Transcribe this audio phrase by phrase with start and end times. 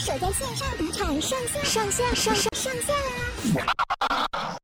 [0.00, 2.94] 守在线上打场上线上线上上上线
[4.08, 4.56] 啊！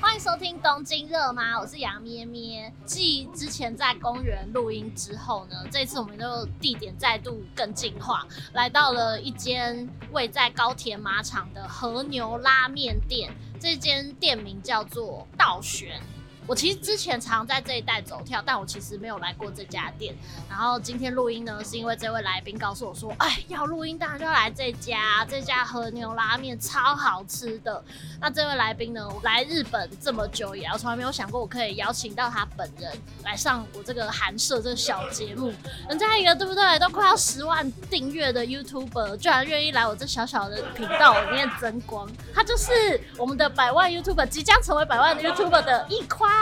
[0.00, 1.60] 欢迎收听东京热吗？
[1.60, 2.72] 我是杨咩咩。
[2.84, 13.32] 继之前在公园录音之后呢，这次我们就地点再度更进化，来到了一间位在高田马场的和牛拉面店。
[13.60, 16.02] 这间店名叫做道玄。
[16.48, 20.14] 我其实之前常在这一带走跳，但我其实没有来过这家店。
[20.48, 27.84] 然后今天录音呢，是因为这位来宾告诉我说：“哎，要录音当然就要来这家，这家和牛拉面超好吃的。”
[28.18, 32.90] 那这位来宾呢，来日本这么久，也我从来没有想过我可以邀请到他本人
[33.24, 35.52] 来上我这个寒舍这个小节目。
[35.86, 42.10] 人家一个对不对，都快要十万订阅的 YouTuber，居然愿意来我这小小的频道里面增光。
[42.34, 42.72] 他就是
[43.18, 46.37] 我们的百万 YouTuber，即将成为百万 YouTuber 的一宽。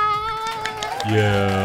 [1.10, 1.56] 耶！Yeah.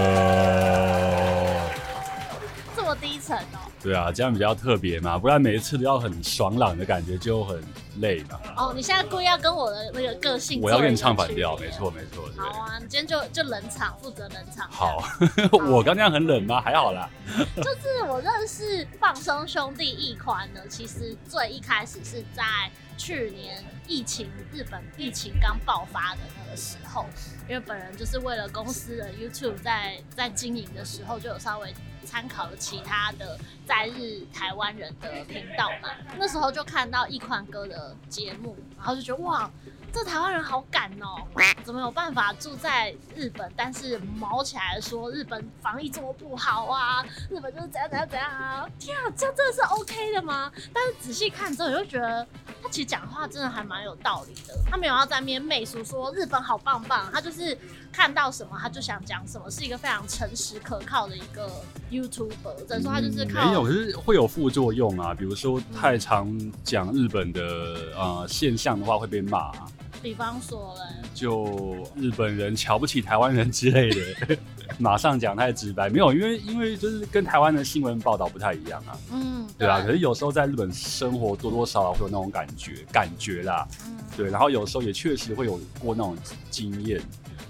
[2.76, 3.59] 这么低沉哦。
[3.81, 7.63] 对啊，这样比较特别嘛，不然每一次都要很爽朗的感觉就很
[7.99, 8.40] 累嘛。
[8.55, 12.29] 哦，你现在故意要跟我的那个个性，我要跟你唱反调，没错没错。
[12.37, 14.70] 好啊，你今天就就冷场，负责冷场。
[14.70, 15.09] 好，好
[15.68, 16.62] 我刚这样很冷吗？
[16.62, 17.09] 还好啦。
[17.57, 22.43] 就是我认识放松兄弟一宽呢，其实最一开始是在
[22.98, 26.20] 去年疫情，日本疫情刚爆发的
[26.52, 27.05] 的时候，
[27.48, 31.74] 因为本人就是为了公司的 YouTube 在在经营的时候，就有稍微。
[32.04, 39.49] 参考了其他的在日台湾人的频道嘛，那时候就看到一宽哥的节目，然后就觉得哇，
[39.93, 41.24] 这台湾人好敢哦，
[41.63, 50.52] 怎么有办法住在日本，但是毛起来说日本防疫这么不好啊，日本就是怎样怎样怎样啊，天啊，这真的是 OK 的吗？
[50.74, 52.27] 但是仔细看之后，你就觉得
[52.72, 57.58] 其实讲话真的还蛮有道理的，他没有要在那边媚俗说日本好棒棒，他就是。
[57.94, 61.52] 看到什么他就想讲什么，是一个非常诚实可靠的一个
[61.92, 62.66] YouTuber。
[62.66, 65.14] 只能说他就是靠、嗯、没有，可是会有副作用啊。
[65.14, 66.34] 比如说太常
[66.64, 67.42] 讲日本的
[67.94, 69.52] 呃现象的话会被骂。
[70.01, 74.38] 比方说嘞，就日本人瞧不起台湾人之类的，
[74.79, 75.89] 马上讲太直白。
[75.89, 78.97] 没有，因为因为就是跟台湾的新闻报道不太一样啊。
[79.12, 79.81] 嗯，对啊。
[79.81, 83.67] 可是有时候在日本生活，多多少少会有那种感觉，感觉啦。
[83.85, 84.29] 嗯，对。
[84.29, 86.18] 然后有时候也确实会有过那种
[86.50, 87.01] 经验。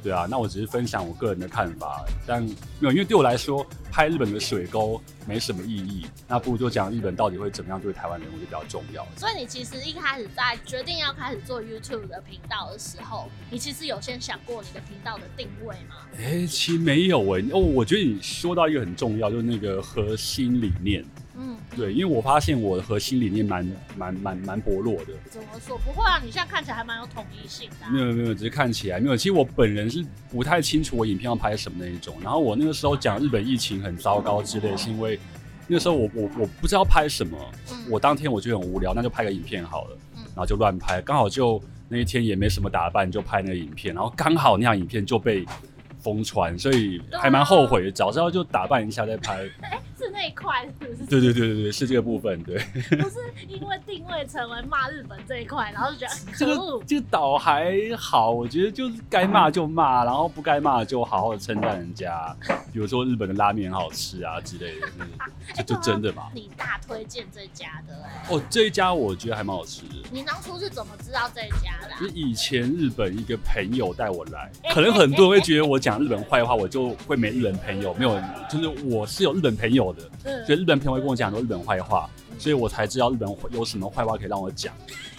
[0.03, 2.56] 对啊，那我只是分享我个人的看法，但没
[2.88, 9.08] 有，因为对我来说，拍日本的水沟没什么意义，那不如就讲日本到底会怎么样对台湾人，我就比较重要。
[9.16, 15.96] 所以你其实一开始在决定要开始做 YouTube 的频道的时候，你其实有先想过你的频道的定位吗？
[16.18, 21.06] 哎、欸，其实没有哎、欸，哦，我觉得你说到一个很重要，就是那个核心理念。
[21.44, 23.66] 嗯，对，因为我发现我的核心理念蛮
[23.98, 25.14] 蛮蛮蛮薄弱的。
[25.30, 25.78] 怎么说？
[25.78, 27.90] 不会啊，你现在看起来还蛮有统一性的啊。
[27.90, 29.16] 没有没有，只是看起来没有。
[29.16, 32.18] 其实我本人是不太清楚我影片要拍什么那一种。
[32.22, 35.18] 然后我那个时候讲日本疫情很糟糕之类，是因为
[35.74, 37.38] 那时候我我我不知道拍什么。
[37.90, 39.98] 我当天我就很无聊，那就拍个影片好了。
[40.16, 43.96] 然后就乱拍，刚好就那一天也没什么打扮，就拍那个影片。
[43.96, 45.46] 然后刚好那样影片就被
[45.98, 47.92] 疯传，所以还蛮后悔的。
[47.92, 49.46] 早知道就打扮一下再拍。
[49.98, 51.06] 是那一块，是不是？
[51.08, 52.59] 对对对对对，是这个部分，对。
[52.96, 53.18] 不是
[53.48, 56.84] 因为定位成为骂日本这一块，然后就觉得 这个。
[56.86, 62.36] 这个岛还好，我觉得就是该骂就骂，然后不该骂就好好的称赞人家，
[62.72, 64.88] 比如说日本的拉面很好吃啊之类的，
[65.64, 66.30] 就 就真的嘛。
[66.36, 67.96] 你大推荐这家的
[68.30, 69.96] 哦，这一家我觉得还蛮好吃的。
[70.12, 71.96] 你当初是怎么知道这一家的？
[71.98, 79.81] 是以前日本一个朋友带我来，可能很多人会觉得我讲日本坏话，我就会没日本朋友，没有，就是我是有日本朋友。
[79.94, 80.04] 的，
[80.46, 84.74] 所以日本朋友会跟我讲很多日本坏话，所以我才知道日本有什么坏话可以让我讲。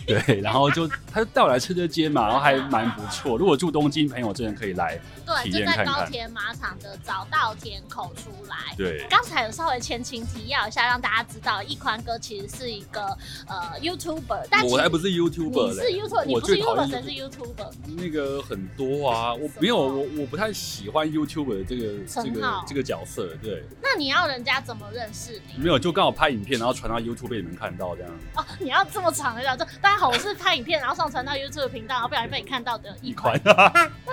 [0.06, 3.36] 对，然后就他就带我来吃这间嘛，然后还蛮不错。
[3.36, 4.98] 如果住东京朋友，真的可以来
[5.42, 5.84] 体验看看。
[5.84, 8.74] 对，就在高田马场的早稻田口出来。
[8.76, 17.72] 对，刚才有稍微前情提要一下，让大家知道一宽哥其实是一个呃 YouTuber，但我才不是 YouTuber，你是 YouTuber，你不是 YouTuber，谁是 YouTuber？
[17.96, 23.28] 那个很多啊，我没有，我我不太喜欢 YouTuber 这个这个这个角色。
[23.42, 25.62] 对，那你要人家怎么认识你？
[25.62, 28.10] 没有，就刚好拍影片，然后传到 YouTube 被你们看到这样。
[28.36, 29.66] 哦，你要这么长的叫做。
[29.80, 33.38] 大家好，我是拍影片，然后上传到 YouTube 频道，然后不小心被你看到的一款。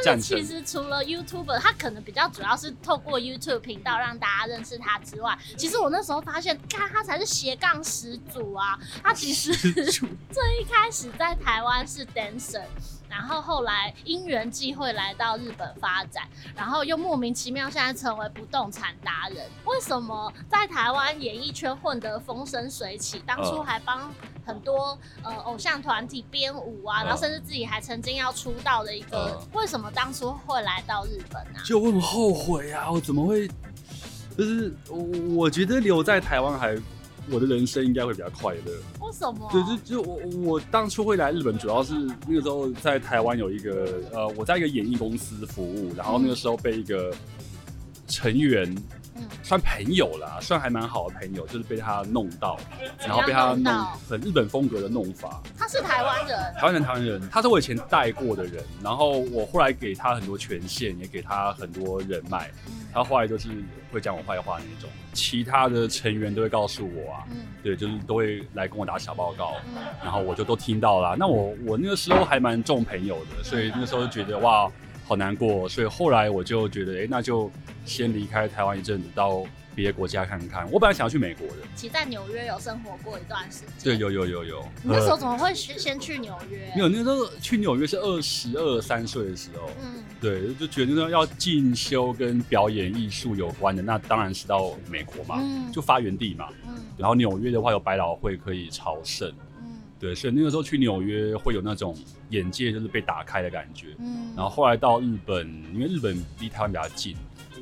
[0.04, 8.78] 但是 其实除了 YouTuber，他可能比较主要是透过 YouTube 频道让大家认识他之外，其实我那时候发现，看他才是斜杠始祖啊！
[9.02, 9.54] 他其实
[10.32, 12.64] 最一开始在台湾是 dancer。
[13.10, 19.48] 然后后来因缘际会来到日本发展，然后又莫名其妙现在成为不动产达人。
[19.66, 23.18] 为什么在台湾演艺圈混得风生水起？
[23.26, 24.14] 当初还帮
[24.50, 31.60] 很多呃偶像团体编舞啊，然后甚至自己还曾经要出道的一个，为什么当初会来到日本呢？
[31.60, 31.64] 啊？
[31.64, 33.48] 就我很后悔啊，我怎么会？
[34.36, 34.98] 就是我
[35.36, 36.76] 我觉得留在台湾还，
[37.30, 38.72] 我的人生应该会比较快乐。
[39.02, 39.48] 为什么？
[39.52, 41.94] 对，就就我我当初会来日本，主要是
[42.26, 47.14] 那个时候在台湾有一个呃，我在一个演艺公司服务，然后那个时候被一个
[48.08, 48.76] 成员。
[49.44, 52.60] 算朋友啦，算还蛮好的朋友，就是被他弄到，
[53.00, 53.74] 然后被他弄
[54.10, 55.42] 很日本风格的弄法。
[55.58, 62.50] 他是台湾人，台湾人，台湾人，他是我以前带过的人，然后我后来给他很多权限，也给他很多人脉，
[62.94, 63.50] 他后来就是
[63.92, 64.90] 会讲我坏话那种。
[65.14, 67.24] 其他的成员都会告诉我啊，
[67.64, 69.56] 对，就是都会来跟我打小报告，
[70.04, 71.16] 然后我就都听到了。
[71.18, 74.72] 那我我那个时候还蛮重朋友的，所以那个时候就觉得哇。
[75.10, 77.52] 好难过，所以后来我就觉得，哎、欸，那就
[77.84, 80.72] 先离开台湾一阵子，到别的国家看看。
[80.72, 83.84] 我本来想要去美国的，其实在纽约有生活过一段时间。
[83.84, 84.62] 对，有有有有。
[84.84, 86.72] 你那时候怎么会先先去纽约？
[86.76, 89.72] 没有，那时候去纽约是二十二三岁的时候。
[89.82, 96.50] 嗯，对，就觉得那要进修跟表演艺术有关的，那当然是到美国嘛，嗯、就发源地嘛。
[96.68, 99.34] 嗯，然后纽约的话有百老汇可以朝圣。
[100.00, 101.94] 对，所以那个时候去纽约会有那种
[102.30, 103.88] 眼界就是被打开的感觉。
[104.00, 107.18] 嗯，然后后来到日本，因为日本离台湾比较近，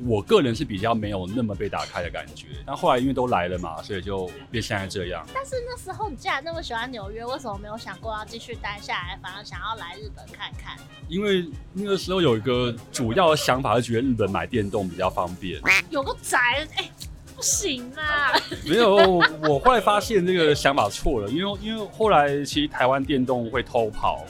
[0.06, 2.46] 我个人是比较没有那么被打开的感觉。
[2.64, 5.26] 但后来因为都来了嘛，所以就变现在这样。
[5.34, 10.76] 但是那时候你既然那么喜欢纽约，为什么没有想过要继续待下来，反而想要来日本看看？
[11.08, 15.60] 因为那个时候有一个主要的想法，是觉得日本买电动比较方便。
[15.90, 16.38] 有个宅
[16.76, 16.88] 哎。
[17.38, 18.34] 不行啊！
[18.66, 18.96] 没有，
[19.48, 24.24] 我后来发现这个想法错了，因为因为后来其实台湾电动会偷跑。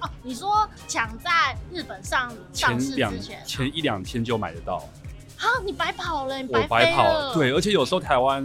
[0.00, 4.88] 哦，你说抢在日本上上市之前，一两天就买得到。
[5.36, 7.34] 好，你白跑了，你白，我白跑。
[7.34, 8.42] 对，而且有时候台湾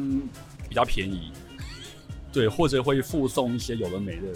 [0.68, 1.32] 比较便宜，
[2.34, 4.28] 对，或者会附送一些有的没的。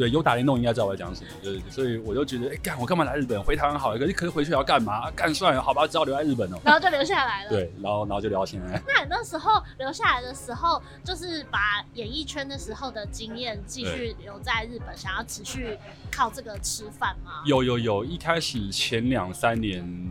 [0.00, 3.38] 对，有打电动应该知道我在讲什么，对，所以我就觉得，哎、欸，干我干嘛来日本？
[3.42, 5.10] 回台湾好一个，可是回去要干嘛？
[5.10, 6.58] 干算了，好吧，只好留在日本哦。
[6.64, 7.50] 然后就留下来了。
[7.50, 8.82] 对，然后然后就聊起来。
[8.88, 15.76] 那你那时候留下来的时候，就是把演艺圈的时候的经验继续留在日本，想要持续
[16.10, 17.42] 靠这个吃饭吗？
[17.44, 20.10] 有有有，一开始前两三年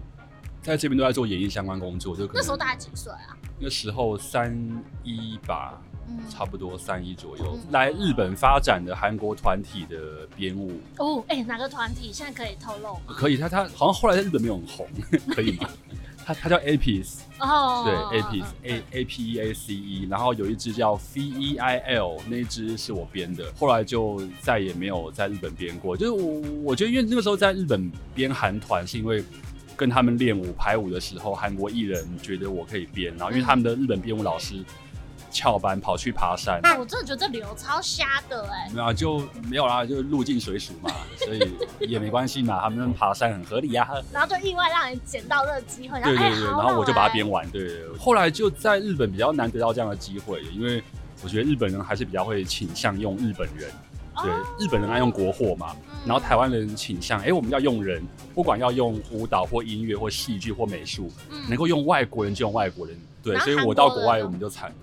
[0.61, 3.35] 在这边都在做演艺相关工作，就那时候大概几岁啊？
[3.57, 4.55] 那时候三
[5.03, 5.81] 一吧。
[6.29, 13.01] 差不多三亿左右，来日本发展的韩国团体的编舞哦，哎、欸，哪个团体现在可以透露吗？
[13.07, 14.87] 可以，他他好像后来在日本没有很红，
[15.33, 15.69] 可以吗？
[16.25, 25.97] 他他叫 Apiece 哦，对，Apiece A A P E A C E，然后有一支叫 V E I L，那一支是我编的，后来就再也没有在日本编过。
[25.97, 29.23] 就是我我觉得，因为那个时候在日本编韩团，是因为
[29.75, 34.63] 跟他们练舞排舞的时候，韩国艺人觉得我可以编，然后因为他们的日本编舞老师。
[35.31, 38.71] 翘班跑去爬山，那我真的觉得这理由超瞎的哎、欸。
[38.73, 41.39] 那就没有啦，就是入境随俗嘛， 所以
[41.79, 42.59] 也没关系嘛。
[42.61, 44.01] 他们爬山很合理呀、啊。
[44.11, 47.49] 然后就意外让人捡到这个机会，对对对，欸、然后我就把它编完。
[47.51, 50.83] 对，对，对，后来就在日本比较难得到这样的机会，因为
[51.23, 53.71] 我觉得日本人还是比较会倾向用日本人。
[54.21, 54.29] 对，
[54.59, 55.73] 日本人爱用国货嘛，
[56.05, 58.03] 然后台湾人倾向，哎、欸，我们要用人，
[58.35, 61.09] 不管要用舞蹈或音乐或戏剧或美术，
[61.47, 62.99] 能够用外国人就用外国人。
[63.23, 64.75] 对，所以我到国外我们就惨了。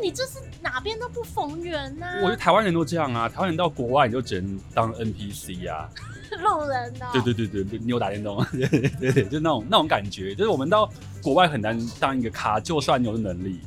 [0.00, 2.06] 那你就是哪边都不逢源呐？
[2.22, 5.86] 我觉得台湾人都这样啊，台湾人到国外你就只能当 NPC 啊，
[6.42, 7.10] 路人哦。
[7.12, 10.90] 对对对对，你有打电动， 对对对，就那种那种感觉，就是我们到
[11.22, 13.60] 国外很难当一个咖，就算你有能力，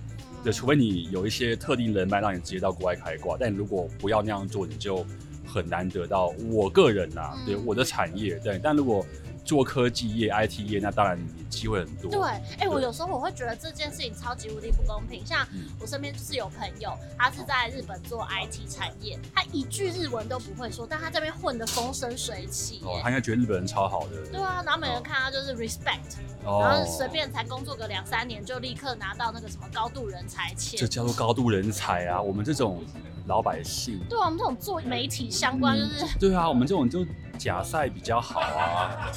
[0.43, 5.05] 对，除非你有一些特定人脉让你直接到国外开挂，但如果不要那样做，你就
[5.45, 6.33] 很难得到。
[6.49, 9.05] 我个人呐、啊，对我的产业，对，但如果。
[9.43, 12.09] 做科技业、IT 业，那当然你机会很多。
[12.09, 15.25] 对，哎、欸，我有时候我会觉得这件事情超级无敌不公平。
[15.25, 15.45] 像
[15.79, 22.81] 我身边就是有朋友，他是在日本做 IT 产业，他一句日文都不会说，但他这边混得风生水起。
[22.85, 24.25] 哦，他应该觉得日本人超好的。
[24.31, 30.79] 对啊，然后每人看他就是 respect，、哦、然后随便才工作个两三年，就立刻拿到那个什么高度人才签。
[30.79, 32.21] 这叫做高度人才啊！
[32.21, 32.83] 我们这种
[33.27, 33.99] 老百姓。
[34.09, 36.05] 对啊，我们这种做媒体相关就是。
[36.05, 37.05] 嗯、对啊，我们这种就。
[37.37, 39.11] 假赛比较好啊，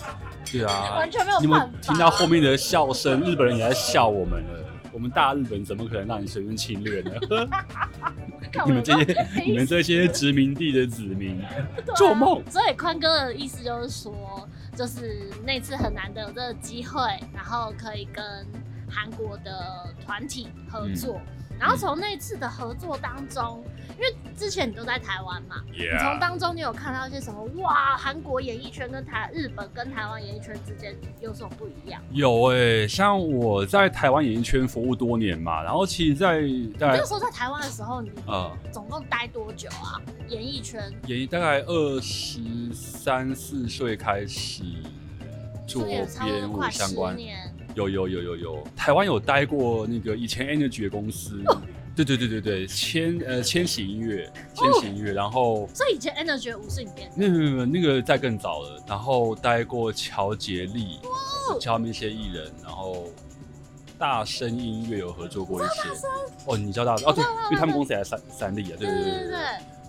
[0.50, 1.64] 对啊，完全没有办法。
[1.64, 4.64] 你们听到后面的笑声，日本人也在笑我们了。
[4.92, 7.10] 我们大日本怎么可能让你随便侵略呢？
[8.64, 11.38] 你们这些你们这些殖民地的子民，
[11.94, 12.50] 做梦、啊。
[12.50, 17.00] 所以宽哥的意思就是说，就是那次很难得有这个机会，
[17.34, 18.24] 然后可以跟
[18.88, 21.20] 韩国的团体合作。
[21.56, 23.64] 嗯然后从那次的合作当中，
[23.96, 27.42] 因为之前你都在台湾嘛.你从当中你有看到一些什么？
[27.62, 32.02] 哇，韩国演艺圈跟台日本跟台湾演艺圈之间有什么不一样？
[32.10, 36.42] 有哎、欸，像我在台湾演艺圈服务多年嘛，然后其实在，
[36.78, 39.96] 在那个时候在台湾的时候，你呃总共待多久啊？
[40.28, 42.40] 演艺圈演艺大概二十
[42.74, 44.62] 三四岁开始
[45.66, 46.06] 做编
[46.50, 47.16] 舞相关。
[47.76, 51.40] 有有有有有，台湾有待过那个以前 Energy 的公司。
[51.94, 57.16] 对对对对对，千呃千禧音乐，千禧音乐，然后所以以前 Energy 五是你编的？
[57.16, 60.98] 没有没有没有，那个在更早了，然后待过乔杰立，
[61.58, 63.06] 教他们一些艺人，然后
[63.98, 65.88] 大声音乐有合作过一些。
[66.44, 67.12] 哦，你知道大声哦？
[67.14, 69.38] 对，因为他们公司也在三三立啊，对对对对对。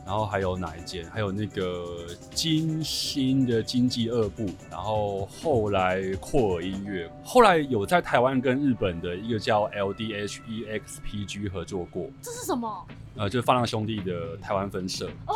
[0.08, 1.06] 然后还有哪一间？
[1.12, 12.10] 还有那个金星的经济二部，然后后来扩尔音乐，后来有在台湾跟日本的一个叫 LDHEXPG 合作过。
[12.22, 12.88] 这是什么？
[13.18, 15.10] 呃，就是放浪兄弟的台湾分社。
[15.28, 15.36] 哦。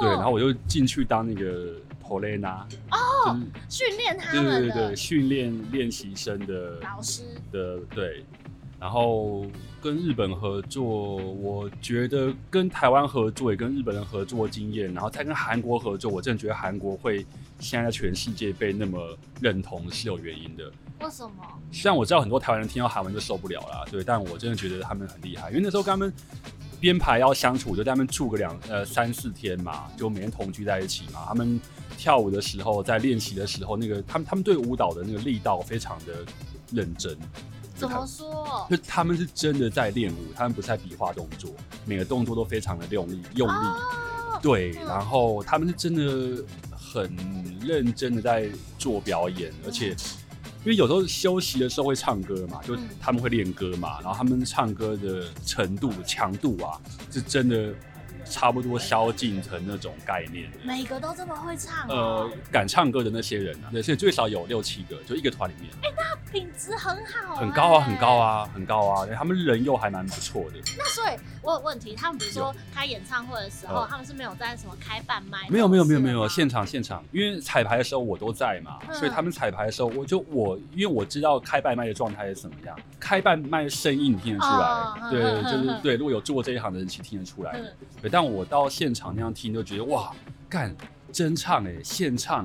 [0.00, 2.66] 对，然后我就进去当那个头雷娜。
[2.90, 3.40] 哦。
[3.68, 4.32] 训练他。
[4.32, 7.22] 对对对，训练练习生的老师
[7.52, 8.24] 的对。
[8.80, 9.44] 然后
[9.80, 17.24] 跟日本合作，我觉得跟台湾合作也跟日本人合作经验，然后再跟韩国合作，我真的觉得韩国会
[17.60, 20.64] 现在在全世界被那么认同是有原因的。
[21.00, 21.44] 为什么？
[21.70, 26.12] 虽然我知道很多台湾人听到韩文就受不了啦，对，但我真的觉得他们很厉害，因为那时候跟他们
[26.80, 31.24] 编排要相处，就在他们住个两呃三四天嘛，就每天同居在一起嘛。
[31.28, 31.60] 他们
[31.96, 36.24] 跳舞的时候，在练习的时候，那个他们他们对舞蹈的那个力道非常的
[36.72, 37.16] 认真。
[37.78, 38.66] 怎么说？
[38.68, 41.50] 就他们是真的在练舞，他们不是在比划动作，
[41.84, 43.52] 每个动作都非常的用力，用力。
[43.52, 46.44] 哦、对，嗯、然后他们是真的
[46.76, 47.14] 很
[47.60, 49.90] 认真的在做表演，而且
[50.64, 56.80] 因为有时候休息的时候会唱歌嘛，就他们会练歌嘛，然后他们唱歌的程度、强度啊，
[57.10, 57.72] 是真的。
[58.30, 61.94] 差不多萧敬腾那种概念，每个都这么会唱，哦。
[61.98, 65.70] 呃，敢唱歌的那些人啊，对，所以最少有六七个，就一个团里面。
[65.82, 69.06] 哎，欸，那品质很好，欸，很高啊，很高啊，很高啊。
[69.16, 70.58] 他们人又还蛮不错的。
[70.76, 75.48] 那所以我有问题，他们比如说开演唱会的时候，他们是没有在什么开半麦？
[75.48, 88.10] 没有，没有，没有，没有，现场现场，因为彩排的时候我都在嘛，嗯，所以他们彩排的时候，我就我因为我知道开半麦的状态是怎么样，开半麦的声音你听得出来，哦，对，就是对，如果有做过这一行的人，其实听得出来，嗯，对。
[88.10, 89.12] 但我到现场。
[89.14, 90.14] 那样听就觉得哇，
[90.48, 90.74] 干
[91.12, 92.44] 真唱哎，现唱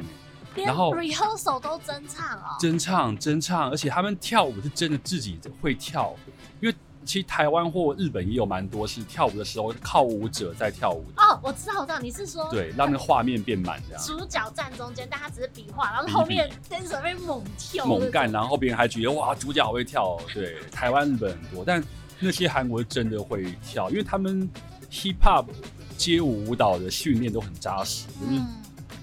[0.56, 6.16] 哎，然后 rehearsal 都真唱哦，真唱真唱，而且他们跳舞是真的自己会跳，
[6.62, 6.76] 因为
[7.06, 21.84] 其实台湾或日本也有蛮多是跳舞的时候靠舞者在跳舞哦，我知道，我知道，你是说对，让那个画面变满这样，主角站中间，但他只是比划，然后后面 dancer 被猛跳猛干，然后别人还觉得哇，主角好会跳，对，台湾日本很多，但
[22.20, 24.50] 那些韩国真的会跳，因为他们
[24.94, 25.48] hip hop。
[25.96, 28.42] 街舞舞蹈的训练都很扎实，就是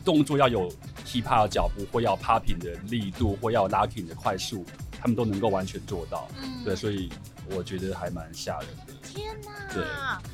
[0.05, 0.69] 动作要有
[1.07, 4.67] hip hop 的脚步，或要 popping 的力度，或要 locking 的快速，
[5.01, 6.29] 他们都能够完全做到。
[6.43, 7.09] 嗯，对，所以
[7.55, 8.90] 我觉得还蛮吓人的。
[9.13, 9.75] 天哪！
[9.75, 9.85] 对，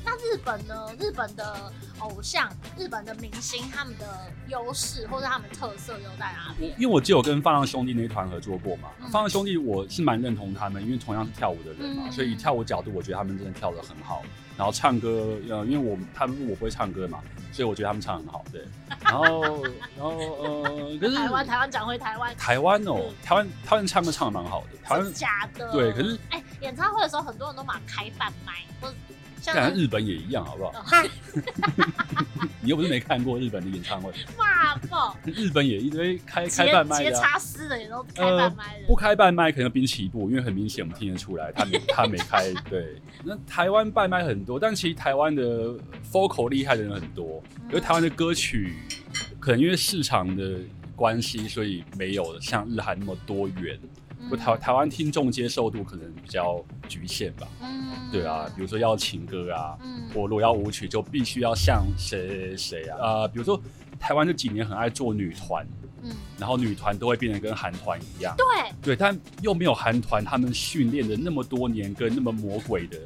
[0.05, 0.87] 那日本呢？
[0.99, 4.05] 日本的偶像、日本的明星，他们的
[4.47, 6.73] 优势或者他们特色又在哪里？
[6.77, 14.23] 因为我只有跟放浪兄弟那一团合作过嘛，嗯、放浪兄弟我是蛮认同他们，因为同样是跳舞的人嘛，嗯、所以以跳舞角度，我觉得他们真的跳得很好。
[14.55, 17.19] 然后唱歌，呃，因为我他们我不会唱歌嘛，
[17.51, 18.65] 所以我觉得他们唱很好，对。
[19.01, 19.63] 然后，
[19.95, 28.93] 然后，呃，可是台湾台湾讲回台湾，台湾哦，台湾台湾唱歌唱的蛮好的，台湾假的，对，可是哎，演唱会的时候很多人都嘛开半麦，或
[29.41, 30.83] 像日本也一样，好不好？
[32.59, 35.15] 你又不是没看过日本的演唱会，骂爆！
[35.23, 42.51] 日本也一堆开开半麦的，接插丝的也都开半麦的，不开半麦可能滨崎步，因为很明显我们听得出来他没 他没开。
[42.69, 45.75] 对，那台湾半麦很多，但其实台湾的
[46.11, 48.75] vocal 厉害的人很多，因为台湾的歌曲
[49.39, 50.59] 可能因为市场的
[50.95, 53.79] 关系，所以没有像日韩那么多元。
[54.29, 63.61] 不台台湾听众接受度可能比较局限吧，嗯，对啊，比如说要情歌啊，嗯，或如果要舞曲就必须要像谁谁啊，呃，比如说
[63.99, 65.65] 台湾这几年很爱做女团，
[66.03, 72.97] 嗯，然后女团都会变得跟韩团一样，对，对，但又没有韩团他们训练的那么多年跟那么魔鬼的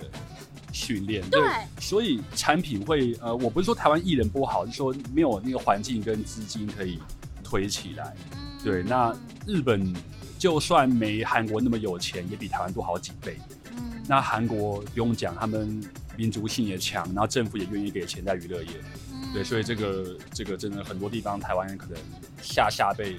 [0.72, 1.42] 训练，对，
[1.80, 7.00] 所以产品会呃，我不是说台湾艺人不好，就是说没有那个环境跟资金可以
[7.44, 8.16] 推起来，
[8.64, 9.16] 对，那
[9.46, 9.94] 日本。
[10.42, 13.38] 就算没韩国那么有钱，也比台湾多好几倍。
[13.78, 15.80] 嗯，那韩国不用讲，他们
[16.18, 18.72] 民族性也强，然后政府也愿意给钱在娱乐业。
[19.14, 21.96] 嗯，对，所以这个这个真的很多地方，台湾人可能
[22.42, 23.18] 下下辈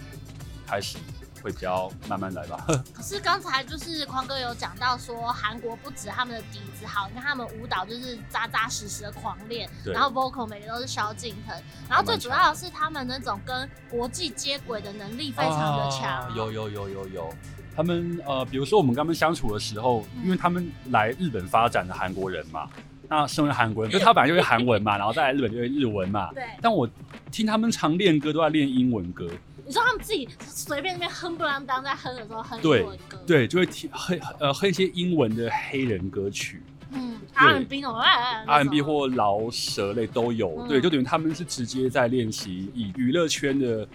[0.66, 0.98] 开始。
[1.42, 2.64] 会比较慢慢来吧。
[2.94, 11.54] 可是刚才就是宽哥有讲到说，韩国不止他们的底子好，你看他们舞蹈就是扎扎实实的狂练，然后 vocal 每个都是萧敬腾，
[11.88, 16.08] 然后最主要的是他们那种跟国际接轨的能力非常的强。
[16.08, 16.32] 啊。
[16.36, 17.34] 有有有有有，
[17.74, 22.68] 他们呃，比如说我们跟他们相处的时候，因为他们来日本发展的韩国人嘛，
[23.08, 26.30] 那身为韩国人， 就他本来就会韩文嘛，然后再来日本就会日文嘛。
[26.32, 26.44] 对。
[26.60, 26.88] 但我
[27.30, 29.28] 听他们常练歌都在练英文歌。
[29.64, 36.62] 你说他们自己随便那边哼不啷当在哼的时候哼英对文歌，对，就会听哼呃哼一些英文的黑人歌曲。
[36.94, 43.88] 嗯，R&B 那种 R&B 或饶舌类都有，嗯、对，就等于他们是直接在练习以娱乐圈的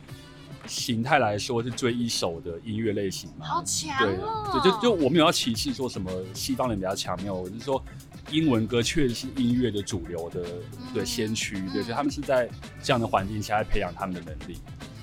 [0.66, 3.46] 形态来说是最一手的音乐类型嘛。
[3.46, 4.50] 好强哦！
[4.52, 7.84] 对，就就我没有要歧视说什么西方人比较强，没有，我是说
[8.32, 10.44] 英文歌确实是音乐的主流的
[10.92, 12.50] 对先驱，对，所以他们是在
[12.82, 14.58] 这样的环境下来培养他们的能力。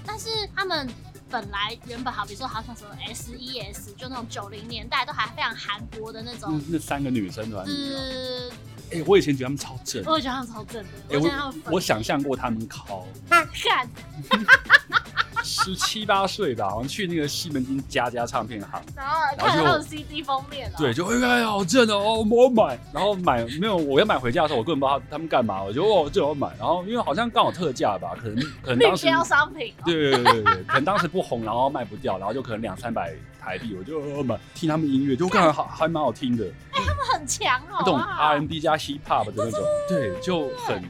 [0.06, 0.88] 但是他们。
[1.30, 6.74] 本来原本好，比如说好像什么 S E S，就那种九零年代都还非常韩国的那种那。
[6.74, 7.72] 那三个女生团体。
[7.72, 8.52] 是。
[8.92, 10.04] 哎、欸，我以前觉得他们超正。
[10.06, 10.90] 我也觉得他们超正的。
[11.08, 13.04] 哎、欸，我我，我想象过他们考。
[13.28, 13.88] 看。
[15.44, 40.82] 十七八岁吧，好像去那个西门町家家唱片行，然后看他的 CD 封面，对，就哎呀好正哦，我买，然后买没有，我要买回家的时候，我根本不知道他们干嘛，我就哦这我买，然后因为好像刚好特价吧，可能 可能当时要商品，对对对对，可能当时不红，然后卖不掉，然后就可能两三百台币，我就买听他们音乐，就感觉好还蛮好听的，哎，他们很强哦，那种 R&B 加 Hip Hop 的那种，对，就很。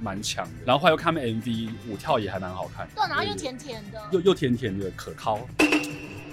[0.00, 2.88] 蛮强的，然后后来又看他们 MV，舞跳也还蛮好看。
[2.94, 5.38] 对，然后又甜甜的，又又甜甜的，可靠。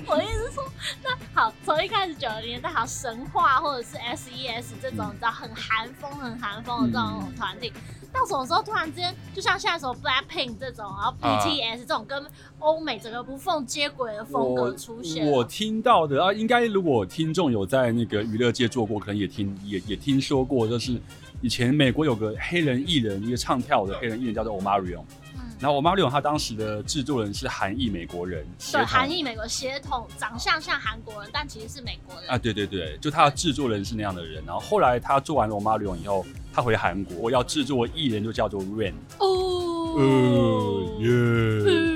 [0.09, 0.63] 我的意思是说，
[1.03, 7.73] 那好，从一开始九零年代，好神话或者是 S.E.S 这种，你知道很韩风、很韩风的这种团体，
[8.13, 12.25] 到什么时候突然之间，就像现在什么 Blackpink 这种，然后 BTS 这种跟
[12.59, 15.27] 欧美整个无缝接轨的风格出现？
[15.27, 20.97] 我，我听到的啊，应该如果听众有在那个娱乐界做过，可能也听也也听说过，就是。
[21.41, 25.03] 以前美国有个黑人艺人，一个唱跳的黑人艺人叫做 Omarion，
[25.35, 32.29] 嗯，然后 Omarion 他当时的制作人是韩裔美国人，对，韩裔美国血统，长相像韩国人，但其实是美国人。
[32.29, 41.86] 啊，对对对，就他的制作人是那样的人，然后后来他做完了 Omarion 以后，他回韩国要制作艺人，就叫做 Rain，哦，呃，耶。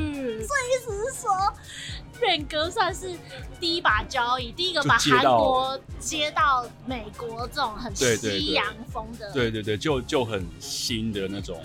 [2.21, 3.11] Rain 哥算是
[3.59, 11.59] 第一把交椅，第一个把韩国接到美国这种很西洋风的，对对对，就就很新的那种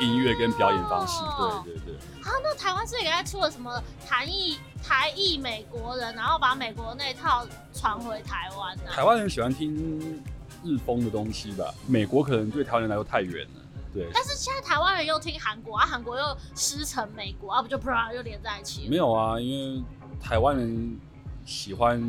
[0.00, 1.94] 音乐跟表演方式，哦、对对对。
[2.22, 8.84] 啊，那台湾是应该出了什么台裔台裔美国人，然后把美国那套传回台湾呢？
[8.90, 10.22] 台湾人喜欢听
[10.64, 13.60] 日风的东西吧，美国可能对台湾人来说太远了。
[13.94, 18.86] 对，但是现在台湾人又听韩国啊，韩国又师承美国啊，不就不然又连在一起？
[18.88, 19.82] 没有啊，因为。
[20.20, 20.96] 台湾人
[21.44, 22.00] 喜欢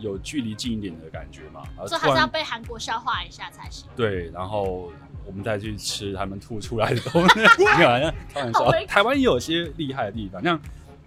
[0.00, 3.88] 有距离近一点的感觉嘛，所以还是要被韩国消化一下才行。
[3.96, 4.92] 对，然后
[5.24, 7.40] 我们再去吃他们吐出来的东西。
[7.58, 8.70] 没有啊，开玩笑。
[8.86, 10.60] 台湾也有些厉害的地方，像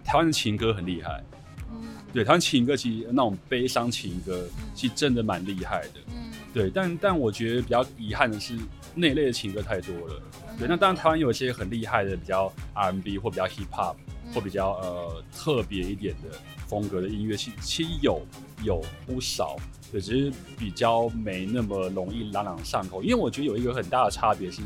[0.04, 1.22] 台湾的情歌很厉害。
[1.70, 1.82] 嗯，
[2.12, 6.00] 对，台湾情歌其实那种悲伤情歌，其实真的蛮厉害的。
[6.08, 8.54] 嗯，对，但但我觉得比较遗憾的是
[8.94, 10.22] 那类的情歌太多了。
[10.58, 13.96] 对，那当然台湾有一些很厉害的，比较 R&B 或比较 Hip Hop。
[14.34, 18.22] 或比较呃特别一点的风格的音乐，其其实有
[18.62, 19.56] 有不少，
[19.90, 23.02] 对，只是比较没那么容易朗朗上口。
[23.02, 24.62] 因为我觉得有一个很大的差别是，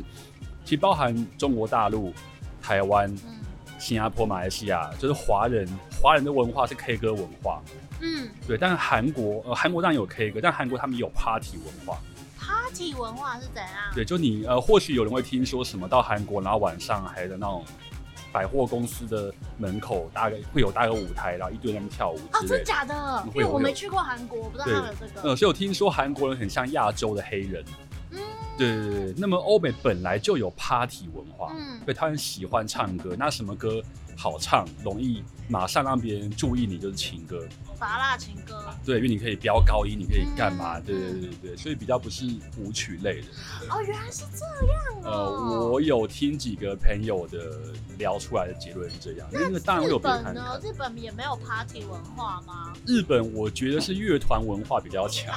[0.64, 2.12] 其实包含中国大陆、
[2.60, 3.14] 台湾、
[3.78, 5.66] 新加坡、马来西亚，就是华人
[6.02, 7.62] 华人的文化是 K 歌文化，
[8.00, 8.58] 嗯，对。
[8.58, 11.98] 但是韩国呃韩国当然有 K 歌，但韩国他们有 Party 文化。
[12.38, 13.70] Party 文化是怎样？
[13.94, 17.64] 对，就你呃或许有人会听说什么到韩国，然后晚上还的那种。
[18.32, 23.24] 百货公司的门口大概会有搭个舞台，然后一堆人跳舞啊，真假的？
[23.34, 25.28] 因为我没去过韩国，我不知道他们有这个。
[25.28, 27.64] 呃，所以我听说韩国人很像亚洲的黑人。
[28.10, 28.18] 嗯，
[28.56, 29.14] 对对对。
[29.16, 33.14] 那么欧美本来就有 party 文化，嗯，所以他很喜欢唱歌。
[33.18, 33.82] 那什么歌
[34.16, 37.46] 好唱，容易马上让别人注意你，就是情歌。
[37.78, 40.80] 芭乐情歌，对，因为你可以飙高音，你可以干嘛？
[40.80, 42.24] 对对对对，所以比较不是
[42.56, 43.26] 舞曲类的。
[43.68, 45.02] 哦，原来是这样。
[45.02, 47.50] 呃，我有听几个朋友的
[47.98, 49.28] 聊出来的结论是这样。
[49.30, 50.58] 那个当然会有别的呢？
[50.62, 52.72] 日本也没有 party 文化吗？
[52.86, 55.34] 日本我觉得是乐团文化比较强，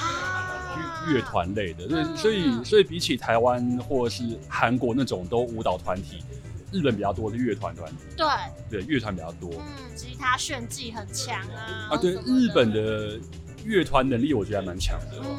[1.08, 1.88] 乐团类的。
[1.88, 6.24] 对，所以所以比起台湾或者是韩国那种都舞蹈团体。
[6.72, 8.28] 日本比较多的乐团团体，对。
[8.70, 13.20] 对，乐团比较多，嗯，吉他炫技很强啊，啊，对，日本的
[13.64, 15.22] 乐团能力我觉得还蛮强的。
[15.24, 15.38] 嗯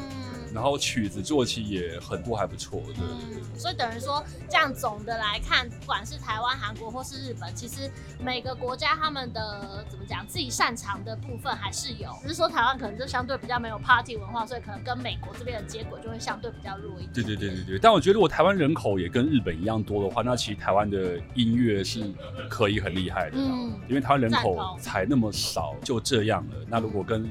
[0.53, 3.41] 然后曲子做起也很多，还不错，对，嗯。
[3.57, 12.09] 所以等于说，这样总的来看，不管是台湾、韩国或是日本，其实每个国家他们的怎么讲，自己擅长的部分还是有。
[12.21, 17.13] 只是说台湾可能就相对比较没有 party 文化，所以可能跟美国这边的接轨就会相对比较弱一点。
[17.13, 17.79] 对对对对对。
[17.79, 22.03] 但我觉得如果台湾人口也跟日本一样多的话，那其实台湾的音乐是
[22.49, 23.37] 可以很厉害的。
[23.37, 23.77] 嗯。
[23.89, 26.55] 因为台湾人口才那么少，就这样了。
[26.67, 27.29] 那如果跟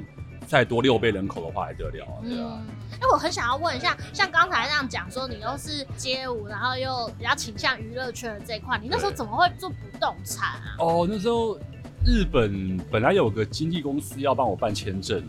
[0.49, 2.65] 再多六倍人口的话还得了，对啊。
[2.93, 10.77] 哎、嗯，我很想要问一下，像刚才那样讲说，你又是街舞，然后又比较倾向娱乐圈的这一块，你那时候怎么会做不动产啊？
[10.79, 11.59] 哦，那时候
[12.03, 15.23] 日本本来有个经纪公司要帮我办签证，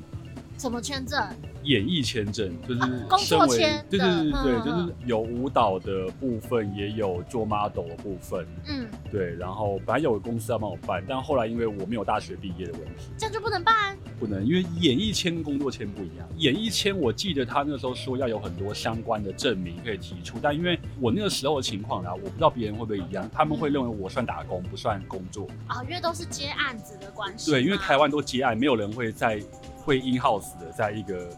[0.58, 1.22] 什么签证？
[1.64, 2.80] 演艺签证就是
[3.10, 8.48] 工作签，对对对对，就是有舞蹈的部分，也有做 model 的部分。
[8.66, 9.36] 嗯，对。
[9.36, 13.98] 然后本来有个公司要帮我办，但后来因为我没有大学毕业的问题，这样就不能办。
[14.20, 16.28] 不能，因为演艺签跟工作签不一样。
[16.38, 27.50] 演艺签我记得他那时候说要有很多相关的证明可以提出，但因为我那个时候的情况啦，我不知道别人会不会一样，他们会认为我算打工不算工作啊，因为都是接案子的关系。
[27.50, 29.42] 对，因为台湾都接案，没有人会在
[29.78, 31.30] 会 in house 的在一个。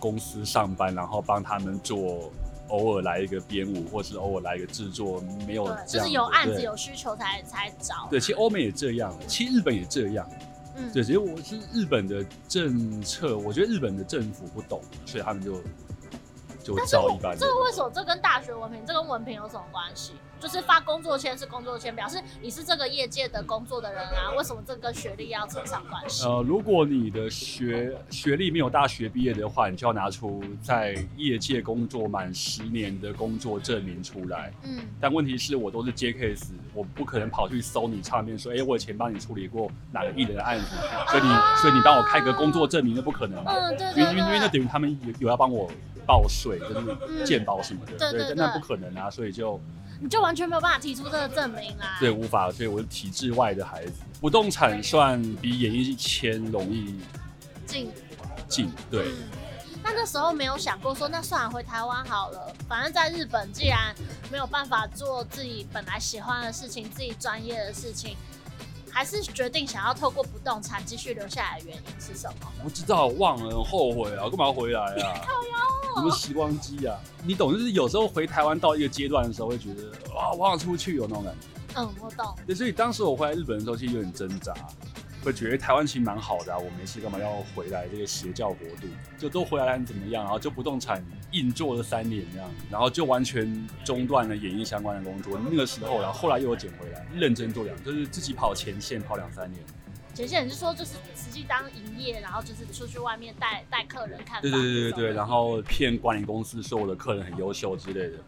[0.00, 2.30] 公司上班，然后帮他们做，
[2.68, 8.06] 偶尔来一个编舞，或是偶尔来一个制作，没有，就是有案子有需求才才找。
[8.10, 10.28] 对，其实欧美也这样，其实日本也这样。
[10.92, 15.62] 对，其实我是日本的政策，我觉得日本的政府不懂，所以他们就
[16.64, 17.36] 就招一般。
[17.38, 17.90] 这个为什么？
[17.94, 20.14] 这跟大学文凭，这跟文凭有什么关系？
[20.40, 24.32] 就是发工作签是工作签，表示你是这个业界的工作的人啊。
[24.36, 26.26] 为什么这跟学历要扯上关系？
[26.26, 34.52] 呃，如果你的学学历没有大学毕业的话，你就要拿出在业界工作满十年的工作证明出来。
[34.64, 34.80] 嗯。
[35.00, 40.76] 但问题是我都是接 case，我不可能跑去搜你唱片说，哎、欸，我以前帮你处理过哪个艺人的案子，
[41.08, 43.42] 所以你、啊、所以你帮我开个工作证明，那不可能。
[43.46, 44.12] 嗯，对，对，对。
[44.12, 45.70] 因为因为那等于他们有有要帮我
[46.06, 49.60] 报税，就是健保什么的，嗯、对，对，对，对，那不可能啊，所以就。
[50.00, 51.96] 你就完全没有办法提出这个证明啦。
[52.00, 53.92] 对，无法，所以我是体制外的孩子。
[54.20, 56.98] 不动产算比演艺圈容易
[57.64, 57.90] 进
[58.48, 59.06] 进，对。
[59.84, 62.52] 那、嗯、那时候没有想过说，那算了，回台湾好了。
[62.68, 63.94] 反正在日本，既然
[64.32, 68.16] 没有办法做自己本来喜欢的事情，自己专业的事情。
[68.90, 72.48] 还是决定想要透过不动产继续留下来的原因是什么？
[72.62, 74.28] 不知道，忘了，很后悔啊！
[74.28, 75.20] 干嘛要回来啊？
[75.94, 76.96] 什么时光机啊？
[77.24, 81.80] 你懂，就是有时候回台湾到一个阶段的时候，会觉得哇，我想出去有那种感觉。
[81.80, 82.34] 嗯，我懂。
[82.46, 84.54] 对，所以当时我回来日本的时候，其实有点挣扎。
[85.24, 88.86] 会觉得台湾其实蛮好的啊，我没事干嘛要回来这个邪教国度？
[89.18, 90.22] 就都回来怎么样？
[90.22, 91.02] 然后就不动产
[91.32, 95.40] 硬做了三年这样，然后就完全中断了演艺相关的工作。
[95.42, 99.64] 那个时候，然后后来又有捡回来，认真做两，就是自己跑前线跑两三年。
[100.14, 104.40] 前线人是说就是实际当营业，然后就是出去外面带带客人看？
[104.40, 108.18] 对对对对对，然后骗管理公司说我的客人很优秀之类的。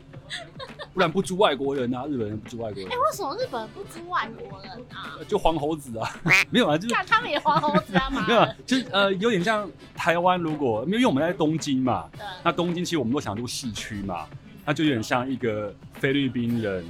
[0.93, 2.91] 不然不租外国人啊，日本人不租外国人。
[2.91, 5.15] 哎、欸，为什么日本人不租外国人啊？
[5.29, 6.11] 就黄猴子啊，
[6.51, 8.27] 没有啊，就是他们也黄猴子啊嘛。
[8.27, 12.11] 没有、啊，就是呃，有点像台湾，如果因为我们在东京嘛，
[12.43, 14.27] 那东京其实我们都想住市区嘛，
[14.65, 16.85] 那就有点像一个菲律宾人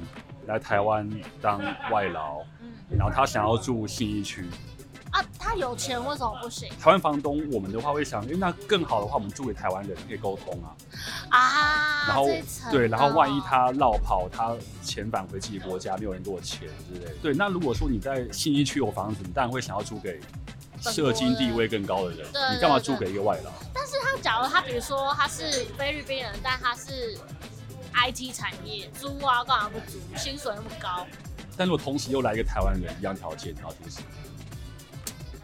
[0.47, 1.07] 来台湾
[1.39, 4.47] 当外劳，嗯，然后他想要住信义区。
[5.11, 6.69] 啊，他有钱为什么不行？
[6.81, 10.75] 台湾房东，我们的话会想，因为那更好的话，我们租给台湾人可以沟通啊。
[11.29, 12.27] 啊，然后
[12.69, 17.13] 对，然后万一他落跑，他遣返回自己国家，没有人给我钱之类的。
[17.21, 20.19] 对，那如果说你在信义区有房子，你当然会想要租给
[20.81, 22.29] 社经地位更高的人。
[22.31, 23.51] 对，你干嘛租给一个外劳？
[23.73, 27.17] 但是他假如他比如说他是菲律宾人，但他是
[27.93, 29.97] IT 产业，租啊干嘛不租？
[30.17, 31.07] 薪水那么高。
[31.55, 34.01] 但如果同时又来一个台湾人，一样条件，然后就是。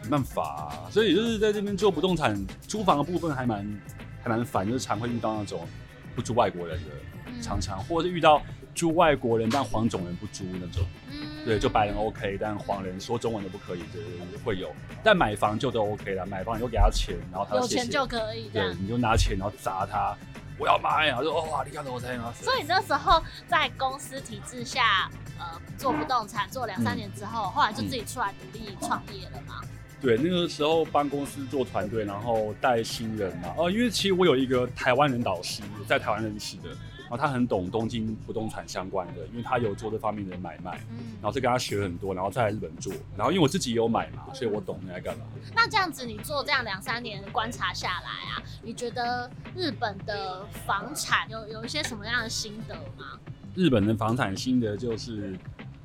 [0.04, 3.82] 没办法、啊，所以就是在这边做不动产租房的部分还蛮
[4.22, 5.68] 还蛮烦，就是常会遇到那种
[6.16, 6.90] 不租外国人的，
[7.28, 8.42] 嗯、常常或者是遇到
[8.76, 14.02] 租外国人但黄种人不租那种，嗯、对，就白人 OK，但黄人说中文都不可以，对，
[14.44, 14.74] 会有。
[15.04, 20.16] 但买房就都 OK 了，买房你就给他钱，然后有钱就可以，对，你就拿钱然后砸他，
[20.58, 21.22] 我要买，啊！
[21.22, 22.32] 就哦哇，你看我才拿。
[22.34, 25.46] 所以那时候在公司体制下，呃，
[25.78, 29.62] 做不动产做两三年之后，嗯、后来就自己出来独立创业了嘛。
[30.04, 33.54] 对，那个时候帮公司做团队，然后带新人嘛。
[33.58, 36.68] 哦，因为其实我有一个台湾人导师，在台湾认识的，
[37.04, 42.92] 然后他很懂东京不动产相关的，因为他有做这方面的买卖，嗯，然后就跟他学很多，然后再来日本做。
[43.16, 45.24] 然后因为我自己也有买嘛，所以我懂你在干嘛。
[45.56, 53.18] 那这样子，你做这样两三年观察下来啊，你觉得日本的房产有有一些什么样的心得吗？
[53.56, 55.34] 日本的房产心得就是，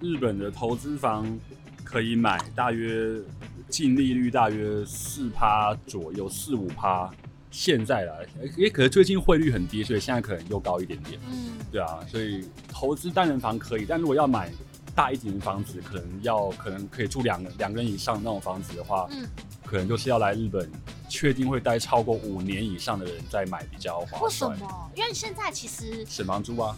[0.00, 1.38] 日本的投资房
[1.84, 3.22] 可以买大约。
[3.68, 7.10] 净利率大约四趴左右，四五趴。
[7.50, 8.14] 现在啦，
[8.58, 11.18] 也可能最近汇率很低，所以现在可能又高一点点。
[11.30, 14.52] 嗯，对啊，所以投资单人房可以，但如果要买
[14.94, 19.26] 大一点的房子，可能要可能可以住两个两个人以上那种房子的话，嗯，
[19.64, 20.70] 可能就是要来日本，
[21.08, 24.50] 确定会待超过五年以上的人再买比较划算。
[24.52, 24.90] 为什么？
[24.94, 26.76] 因为现在其实省房租啊。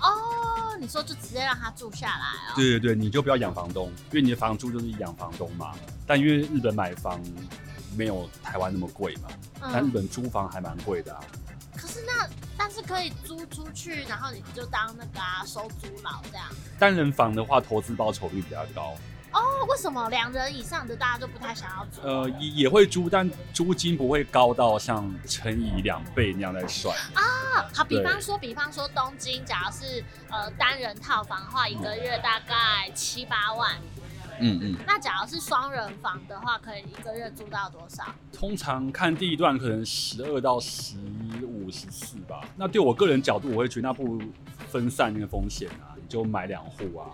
[0.00, 2.54] 哦，你说就直接让他住下来啊？
[2.56, 5.74] 对对对，你就不要养房东，因为你的房租就是养房东嘛。
[6.06, 7.20] 但因为日本买房
[7.96, 9.28] 没有台湾那么贵嘛，
[9.62, 11.20] 嗯、但日本租房还蛮贵的啊。
[11.76, 16.46] 可是那但是可以租出去，然后你就当那个啊收租佬这样。
[16.78, 18.94] 单人房的话，投资报酬率比较高。
[19.34, 22.00] 哦，为什么两人以上的大家就不太想要租？
[22.02, 27.22] 呃，也也会租，但租金不会高到像乘以两倍那样来算啊。
[27.74, 33.72] 好，比方说，比方说东京，假如是呃单人套房的话，一个月大概七八万。
[34.40, 38.04] 嗯嗯，那假如是双人房的话，可以一个月租到多少？
[38.32, 40.96] 通常看地段可能十二到十
[41.42, 42.44] 五、十四吧。
[42.56, 44.22] 那对我个人角度，我会觉得那不如
[44.68, 47.10] 分散那个风险啊，你就买两户啊。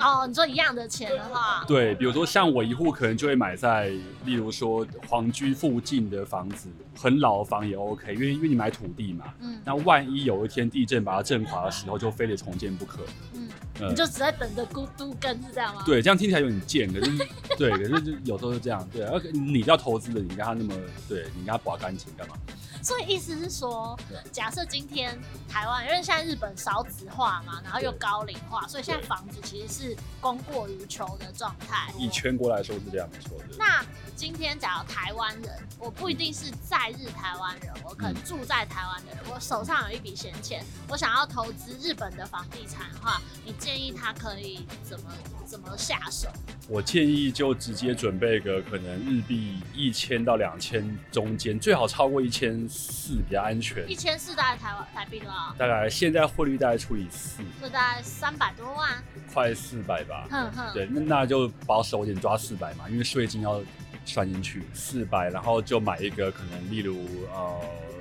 [0.00, 3.88] 哦，你说一样的钱的话，对，比如说像我一户可能就会买在，
[4.24, 13.00] 例如说皇居附近的房子，很老的房也 OK，因为因为你买土地嘛，嗯，那万一有一天地震把它震垮的时候，就非得重建不可，
[13.34, 13.48] 嗯，
[13.80, 15.82] 呃、你就只在等着孤独根是这样吗？
[15.86, 17.26] 对，这样听起来有点贱，可是
[17.56, 20.74] 对，可是就有时候是这样，对，而你要投资的，你跟他那么，
[21.08, 22.34] 对，你跟他保干净干嘛？
[22.82, 23.98] 所以意思是说，
[24.30, 29.83] 假设今天台湾，因为现在日本少子化嘛，然后又高龄化，所以现在房子其实是
[30.20, 31.92] 供过于求的状态。
[31.98, 33.44] 以全国来说是这样没错的。
[33.58, 45.10] 那今天假如台湾人，我不一定是在日台湾人，我可能住在台湾的人，我手上有一笔闲钱，我想要投资日本的房地产的话，你建议他可以怎么
[45.44, 46.28] 怎么下手？
[46.68, 52.44] 我建议就直接准备个可能日币一千到两千中间，最好超过一千。
[52.68, 55.54] 四比较安全，一千四大概台湾台币多少？
[55.58, 60.26] 大概现在汇率大概除以四，就大概三百多万，快四百吧。
[60.30, 63.60] 嗯哼，对，那那就保守一点抓四百嘛，因为税金要
[64.04, 67.60] 算进去，四百，然后就买一个可能例如呃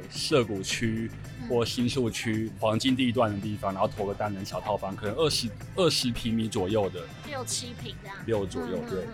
[0.09, 1.09] 涉谷区
[1.49, 9.05] 或新宿区黄金地段的地方，然后投个单人小套房，可能二十二十平米左右的，六七平这样，六左右，对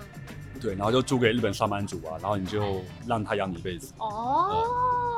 [0.60, 3.94] 对，然后就租给日本上班族啊，然后你就让他养你一辈子。
[3.98, 5.09] 哦。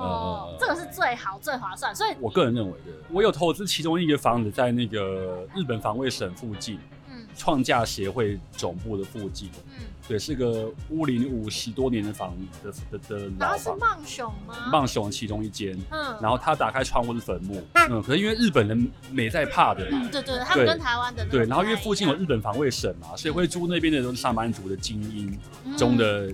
[0.00, 13.58] 哦，这个是最好最划算，所以我个人认为的，我有投资其中一个房子在那个日本防卫省附近，嗯，创价协会总部的附近，嗯，对，是个屋龄五十多年的房的的的老房。
[13.58, 14.54] 是梦熊吗？
[14.72, 26.32] 梦熊其中一间，嗯，然后他打开窗户是坟墓，嗯，可是因为日本人没在怕的，嗯，对对，他们跟台湾的对，然后因为附近有日本防卫省嘛，所以会租那边的都是上班族的精英中的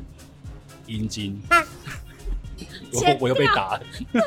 [0.87, 1.41] 阴茎。
[2.93, 3.81] 我我又被打了，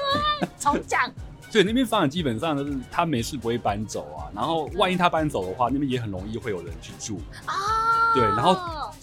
[0.60, 1.02] 重讲。
[1.52, 8.14] 所以，那边房子基本上都是他没事不会搬走啊，然后万一他搬走的话，那边也很容易会有人去住啊。
[8.14, 8.56] 对，然后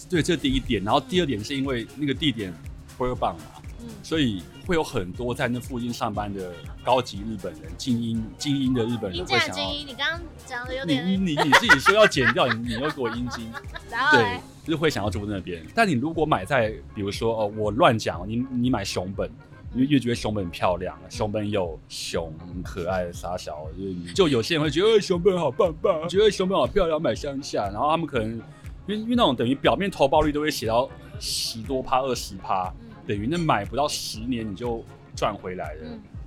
[0.09, 2.53] 对，这是第一点，然后第二点是因为那个地点
[2.97, 3.42] 倍儿棒嘛，
[3.81, 6.53] 嗯，所以会有很多在那附近上班的
[6.85, 9.55] 高级日本人、精英精英的日本人会想要。
[9.55, 13.51] 精英，你刚刚讲的有点，你你你自己说要剪掉，你你又给我阴茎，
[14.13, 14.41] 对。
[14.67, 19.31] 就是会想要住那边，但你如果买在，比如说哦，我乱讲，你你买熊本，
[19.73, 23.65] 因为越觉得熊本很漂亮，熊本有熊很可爱的傻小，
[24.09, 28.43] 就 就有些人会觉得，呃，熊本好棒棒，觉得熊本好漂亮，买乡下，然后他们可能因
[28.89, 32.75] 为因为那种等于表面投报率都会写到十多趴、二十趴，
[33.07, 35.81] 等于那买不到十年你就赚回来了，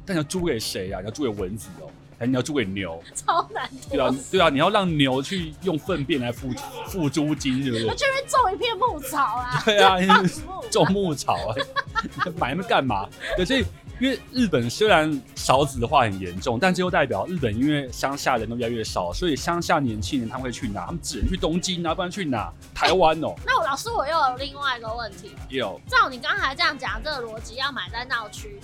[0.06, 1.00] 但你要租给谁啊？
[1.00, 1.90] 你要租给蚊子哦。
[2.20, 3.70] 哎，你要租给牛， 超难。
[3.90, 6.50] 对啊，对啊，你要让牛去用粪便来付
[6.88, 7.86] 付租金，是不是？
[7.86, 9.62] 我这边种一片牧草啊。
[9.64, 9.96] 对啊，
[10.70, 11.56] 种牧草啊，
[12.38, 13.08] 买那干嘛？
[13.38, 13.64] 对，所以
[14.00, 20.86] 因为日本虽然少子化很严重，但这又代表日本因为乡下人都越来越少，所以乡下年轻人他们会去哪？
[20.86, 22.52] 他们只能去东京啊，不然去哪？
[22.74, 23.36] 台湾哦。
[23.46, 25.32] 那我老师，我又有另外一个问题。
[25.50, 25.80] 有。
[25.88, 28.60] 照你刚才这样讲，这个逻辑要买在闹区。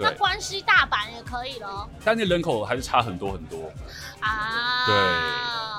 [0.00, 3.68] 那关西大阪也可以咯，但那人口还是差很多很多
[4.20, 4.86] 啊。
[4.86, 4.94] 对，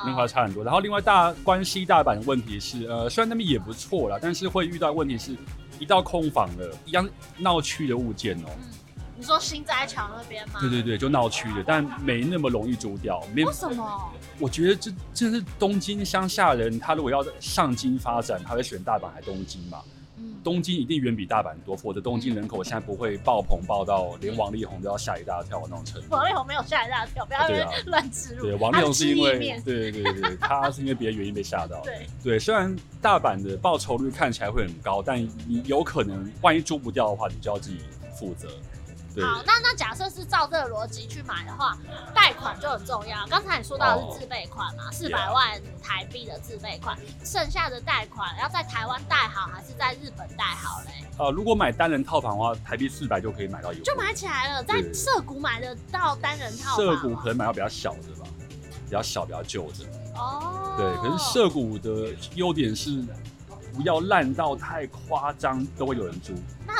[0.08, 0.62] 人口还差很多。
[0.62, 5.38] 然后另外大关西大阪的问题是，呃，虽然那边也不错啦，但是会遇到问题是，
[5.80, 8.72] 一到空房了，一样闹区的物件哦、喔嗯。
[9.19, 10.62] 你说新斋桥那边吗？
[10.62, 13.21] 对对对，就闹区的，但没那么容易租掉。
[13.36, 14.13] 为什么？
[14.39, 19.79] 我觉得这这是东京乡下人，他如果要上京发展，他会选大阪还东京嘛？
[20.41, 26.08] 东京一定远比大阪多，否则东京人口现在不会爆棚爆到连王力宏都要吓一大跳那种程度。
[26.10, 27.45] 王力宏没有吓一大跳，不要
[27.88, 28.45] 乱植入。
[28.45, 31.82] 对，王力宏是因为对对对对，他是因为别的原因被吓到。
[31.82, 37.82] 对对，虽然大阪的报酬率看起来会很高，但你有可能万一租不掉的话，你就要自己
[38.17, 38.47] 负责。
[39.22, 41.78] 好，那那假设是照这个逻辑去买的话，
[42.13, 43.26] 贷款就很重要。
[43.28, 51.06] 刚才你说到的是自备款嘛，四百、oh, 万台币的自备款.剩下的贷款要在台湾贷好还是在日本贷好嘞？
[51.17, 54.63] 呃，如果买单人套房的话，台币四百就可以买到一，就买起来了。
[54.63, 58.26] 在涩谷买得到单人套房，涩谷可能买到比较小的吧，
[58.86, 59.86] 比较小、比较旧的。
[60.15, 63.04] 哦，对，可是涩谷的优点是。
[63.72, 66.34] 不要烂到太夸张，都会有人租。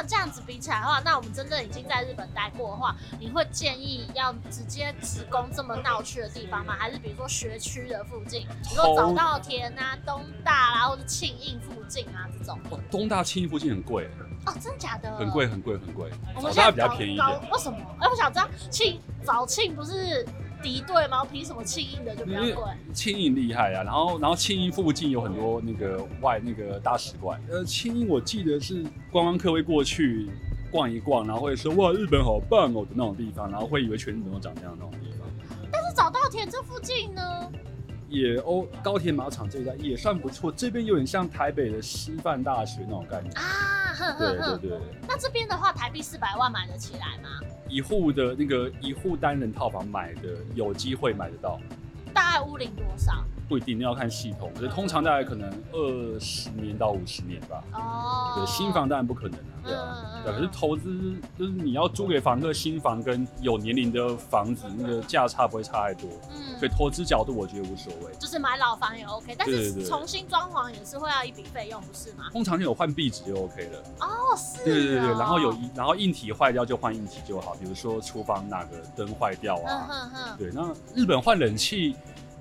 [0.08, 6.76] 这样子比起来的话，那我们真的已经在日本待过的话，你会建议要直接直攻这么闹区的地方吗？
[6.78, 12.60] 还是比如说学区的附近，比如说早稻田啊、东大啦、啊，或者庆应附近啊这种？
[12.70, 14.10] 哦、东大庆应附近很贵
[14.46, 15.16] 哦，真的假的？
[15.18, 16.10] 很贵，很贵，很贵。
[16.36, 17.52] 我们现在比较便宜一点。
[17.52, 17.78] 为什么？
[18.00, 20.26] 哎、欸，我想知道庆早庆不是
[20.62, 21.26] 敌对吗？
[21.26, 22.72] 凭什么庆应的就比较贵？
[22.94, 27.42] 庆应厉害啊，然后然后庆应附近有很多那个外那个大使馆。
[27.50, 30.30] 呃，庆应我记得是观光客会过去
[30.72, 35.28] 逛一逛，然后会说哇日本好棒哦的那种地方，然后会以为全日本都长这样的那种地方。
[35.72, 37.52] 但是早稻田这附近呢？
[38.10, 43.94] 也欧，高铁马场这一带也算不错，这边有点像台北的师范大学那种感觉啊。
[43.94, 44.80] 呵呵呵对对对。
[45.08, 47.30] 那这边的话，台币四百万买得起来吗？
[47.68, 51.60] 一户的那个一户单人套房买的有机会买得到。
[52.14, 53.24] 大概屋龄多少？
[53.50, 54.52] 不一定，要看系统。
[54.56, 57.64] 所以通常大概可能二十年到五十年吧。
[57.74, 58.34] 哦。
[58.36, 59.66] 对，新房当然不可能啊。
[59.66, 59.98] 对啊。
[60.14, 66.08] 嗯、对，可是投资就是你要租给房客，新房跟有年龄的房子，那个价差不会差太多。
[66.30, 66.60] 嗯。
[66.60, 68.14] 所以投资角度，我觉得无所谓。
[68.20, 72.26] 就是买老房也 OK，但是重新装潢也是会要一笔费用，不是吗？
[72.32, 73.84] 通常有换壁纸就 OK 了。
[74.02, 74.64] 哦，是。
[74.64, 79.88] 对对对对，然后有然后硬体坏掉就换硬体就好，比如说厨房哪个灯坏掉啊。
[79.90, 80.38] 嗯哼。
[80.38, 81.96] 对，那日本换冷气。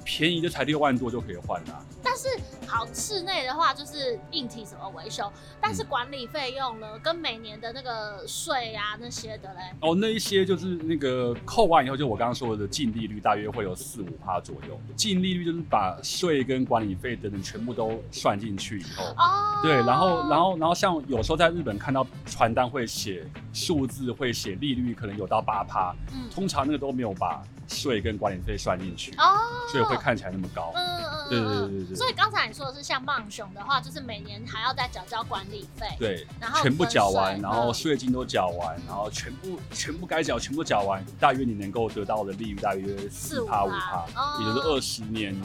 [0.09, 2.29] 便宜的才六万多就可以换啦，但是
[2.67, 9.61] 好室内的话就是硬体什么维修，但是管理费用呢，嗯、跟每年的那个税啊那些的嘞？
[9.83, 14.81] 哦，那一些就是那个扣完以后，就我刚刚说的净利率大约会有四五趴左右。
[14.97, 29.39] 净利率就是把税跟管理费等等全部都算进去以后，哦，对，然后然后然后像有时候在日本看到传单会写数字，会写利率，可能有到八趴，嗯，通常那个都没有把税跟管理费算进去，哦，
[29.71, 29.99] 所以会。
[29.99, 31.97] 看起来那么高，嗯嗯，对对对对对。
[31.97, 44.07] 所以刚才你说的是像棒熊的话，就是每年还要再缴交管理费，对，然后全部缴完，然后税金都缴完，然后全部全部该缴全部缴完，大约你能够得到的利率大约四趴五趴，
[44.39, 45.37] 也就是二十年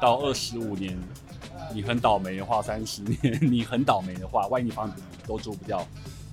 [0.00, 0.96] 到二十五年，
[1.74, 5.84] 你很倒霉的话，三十年你很倒霉的话，万一你房子都租不掉。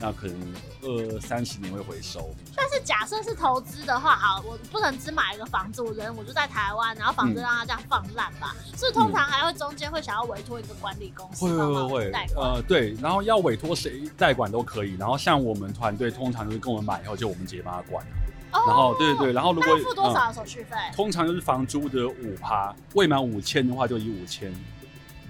[0.05, 18.05] 那可能二三十年会回收，但是假设是投资的话，好，我不能只买一个房子，我人我就在台湾，然后房子让它这样放烂吧，所以、嗯、通常还会中间会想要委托一个管理公司帮忙代管，呃，对，然后要委托谁代管都可以，然后像我们团队通常就是跟我们买以后就我们直接帮他管，
[18.51, 20.93] 哦、然后对对对，然后如果付多少的手续费、嗯？
[20.93, 24.53] 通常就是房租的五趴，未满五千的话就以五千。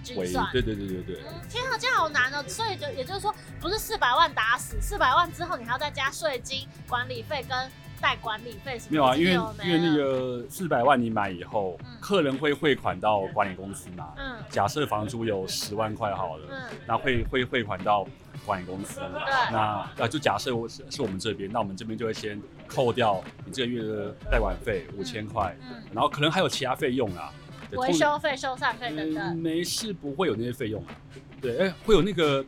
[0.04, 2.44] 计算对对对对对，嗯，天啊，这样好难哦！
[2.48, 7.58] 所以就也就是说，不是四百万打死，四百万之后你还要再加税金、管理费跟
[8.02, 8.90] 代管理费什么？
[8.92, 9.32] 没有啊，因为
[9.64, 14.14] 因为那个四百万你买以后，嗯、客人会汇款到管理公司嘛。
[14.18, 14.36] 嗯。
[14.50, 18.06] 假设房租有十万块好了，嗯，那会会汇款到
[18.46, 19.00] 管理公司。
[19.00, 19.52] 对。
[19.52, 19.58] 那
[19.98, 27.32] 啊，就假设我是是我们这边，那我们这边就会先扣掉你这个月的代管费五千块，嗯，然后可能还有其他费用啊。
[27.78, 30.96] 维修费、修缮费等等、嗯，没事，不会有那些费用啊。
[31.42, 32.46] 对，哎、欸，会有那个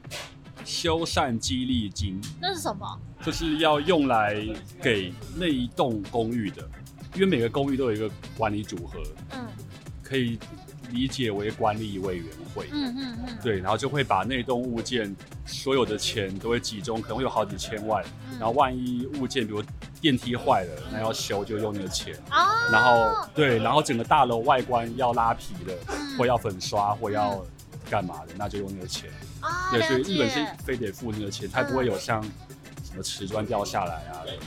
[0.63, 2.19] 修缮激励金。
[2.41, 2.99] 那是什么？
[3.23, 4.35] 就是要用来
[4.81, 6.67] 给那一栋公寓的，
[7.15, 9.01] 因为每个公寓都有一个管理组合。
[9.31, 9.47] 嗯。
[10.03, 10.37] 可以
[10.91, 12.67] 理解为管理委员会。
[12.71, 13.37] 嗯嗯嗯。
[13.41, 15.13] 对，然后就会把那栋物件
[15.45, 18.05] 所有的钱都会集中，可能会有好几千万。
[18.31, 19.63] 嗯、然后万一物件比如
[20.05, 22.13] 电梯坏了，那要修就用那个钱。
[22.29, 22.69] 哦。
[22.71, 27.43] 然后对，然后整个大楼外观要拉皮的，嗯、或要粉刷，或要
[27.89, 29.09] 干嘛的，那就用那个钱。
[29.39, 29.71] 啊、哦。
[29.71, 32.21] 对，所以日本是非得付那个钱，才不会有像
[32.83, 34.41] 什么瓷砖掉下来啊那种，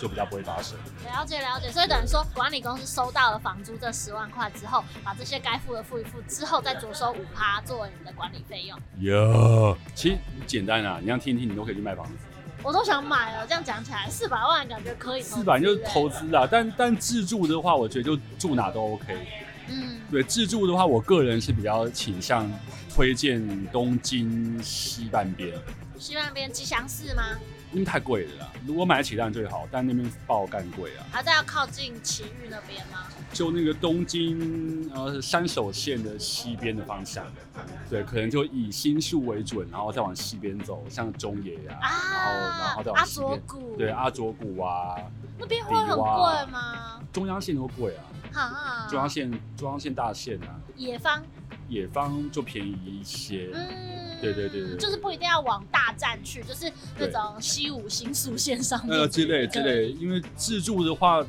[0.00, 0.76] 就比较不会发生。
[1.04, 8.76] 了解了解，所以等于说管理公司收到了房租这十万块之后，把这些该付的付一付之后，再着收五趴作为你的管理费用。
[8.98, 12.12] 哟，其实简单啊，你这样听听，你都可以去卖房子。
[12.64, 15.22] 我都想买了，这样讲起来，四百万感觉可以。
[15.22, 19.14] 四百就是投资啊，但但自住的话，我觉得就住哪都 OK。
[19.68, 22.50] 嗯，对，自住的话，我个人是比较倾向
[22.88, 25.52] 推荐东京西半边。
[25.98, 27.22] 西半边吉祥寺吗？
[27.74, 31.04] 因为太贵了啦，如果买得起当然最好，但那边爆干贵啊。
[31.10, 33.00] 还在要靠近埼玉那边吗？
[33.32, 37.26] 就那个东京呃山手线的西边的方向，
[37.90, 44.94] 对，可能就以新宿为准，然后再往西边走，像中野呀、啊，啊、然后然后再往西边，对，阿佐谷啊，
[45.36, 47.00] 那边会很贵吗？
[47.12, 47.96] 中央线都贵
[48.32, 51.20] 啊，啊中央线中央线大线啊，野方。
[51.68, 53.68] 野方就便宜一些，嗯，
[54.20, 61.24] 对对对对，就是不一定要往大站去，就是那种西武新宿线上面呃之类之类，因为自助的话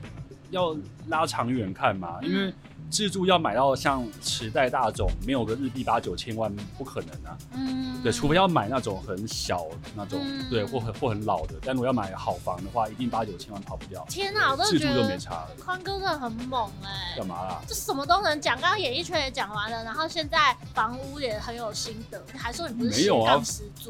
[0.51, 0.75] 要
[1.07, 2.53] 拉长远看嘛，嗯、因为
[2.89, 7.37] 自助要买到像池袋大种，没有个日币八九千万不可能啊。
[7.53, 9.65] 嗯，对，除非要买那种很小
[9.95, 11.55] 那种，嗯、对，或很或很老的。
[11.63, 14.05] 但如果要买好房的话，一定八九千万跑不掉。
[14.09, 15.49] 天哪，我都觉得自助就没差了。
[15.59, 17.17] 宽哥真的很猛哎、欸！
[17.17, 17.61] 干嘛啦？
[17.67, 23.01] 这什么都能讲，刚刚演艺圈也讲完了，然后现在房屋也很有心得，你还说你不是？
[23.01, 23.41] 没有啊，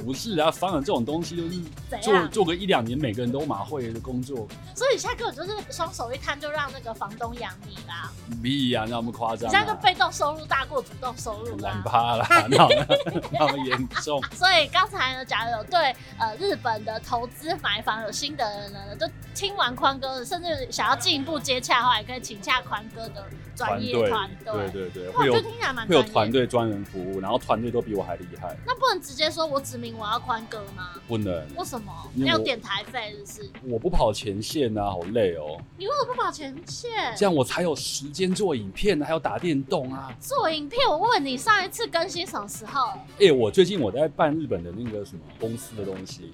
[0.03, 1.61] 不是啊，房产这种东西就是
[2.01, 4.47] 做做个一两年，每个人都马会的工作。
[4.73, 8.11] 所以你现在根本就是双手一摊就让那个房东养你啦。
[8.41, 9.49] 屁呀，那么夸张？
[9.49, 11.69] 你现在就被动收入大过主动收入啦。
[11.69, 12.85] 懒趴啦，那 么
[13.31, 14.21] 那么严重。
[14.33, 23.25] 所以刚才呢，假如有对呃日本的投资买房有心得的人呢，就听完宽哥的，甚至想要进一步接洽的话，也可以请洽宽哥的
[23.55, 24.53] 专业团队。
[24.71, 28.55] 对对对，会有会有团队专人服务，然后团队都比我还厉害。
[28.65, 30.91] 那不能直接说我指明我要宽哥吗？
[31.07, 31.33] 不能。
[31.55, 31.91] 为什么？
[32.13, 33.51] 你要点台费，是不是？
[33.63, 35.57] 我不跑前线啊，好累哦。
[35.77, 36.91] 你为什么不跑前线？
[37.15, 40.13] 这样我才有时间做影片，还有打电动啊。
[40.19, 42.89] 做影片，我问你上一次更新什么时候？
[43.13, 46.33] 哎、欸，我最近我在办日本的那个什么公司的东西。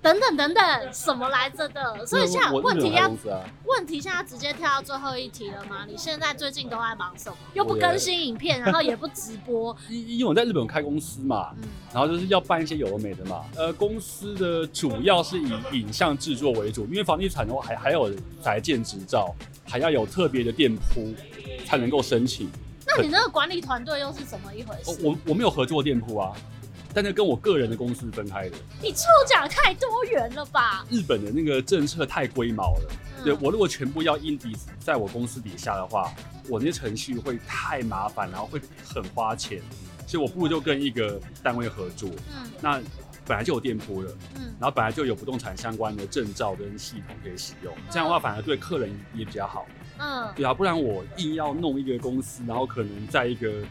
[0.00, 2.06] 等等等等，什么来着的？
[2.06, 5.84] 所以现在问题要、啊、问题现在直接跳到最后一题了吗？
[5.88, 7.36] 你现在最近都在忙什么？
[7.52, 9.76] 又不更新影片，然后也不直播。
[9.90, 13.44] 因因为我在日本开公司嘛，嗯、然后就是要办一些有的没的嘛。
[13.56, 18.08] 呃，公司的主要是以影像制作为主，因为房地产的话还还有
[18.40, 19.34] 宅建执照，
[19.64, 21.12] 还要有特别的店铺
[21.64, 22.50] 才能够申请。
[22.86, 25.00] 那你那个管理团队又是怎么一回事？
[25.04, 26.32] 我我没有合作店铺啊。
[26.94, 30.86] 但是跟我个人的公司分开的，你抽奖太多元了吧？
[30.90, 36.12] 日本的那个政策太龟毛了，嗯、对，我如果全部要 indie 在我公司底下的话，
[36.48, 39.60] 我那些程序会太麻烦，然后会很花钱，
[40.06, 42.08] 所以我不如就跟一个单位合作。
[42.34, 42.80] 嗯，那
[43.26, 49.66] 本来就有店铺了，嗯，然后本来就有不动产相关的证照跟系统可以使用，嗯、这样的话反而对客人也比较好。
[49.98, 53.62] 嗯，对啊，不然我硬要弄一个公司，然后可能在一个。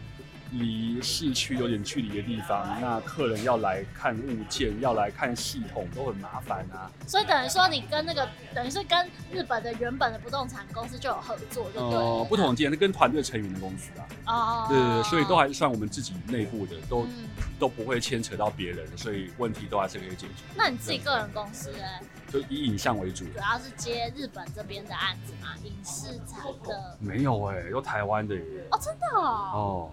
[0.53, 6.89] 离市区有点距离的地方，那客人要来看物件，要来看系统，都很麻烦啊。
[7.05, 8.25] 所以等于说，你跟那个
[8.55, 11.99] 等于是跟日本的原本的不动产公司就有合作，对不对？
[11.99, 14.07] 哦、呃，不同间那跟团队成员的公司啊。
[14.25, 14.65] 哦。
[14.69, 17.28] 对对对，所以都还是算我们自己内部的，都、嗯、
[17.59, 20.45] 都不会牵扯到别人，所以问题都还是可以解决。
[20.55, 21.84] 那你自己个人公司呢？
[22.28, 26.97] 就以影像为主，主要是接日本这边的案子嘛，影视产的。
[26.99, 28.67] 没有哎、欸，有台湾的耶。
[28.71, 29.51] 哦，真的哦。
[29.53, 29.91] 哦。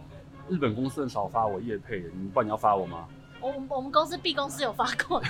[0.49, 3.09] 日本公司很少发我业配，你不然你要发我吗？
[3.45, 5.23] 我们我们公司 B 公司有发过，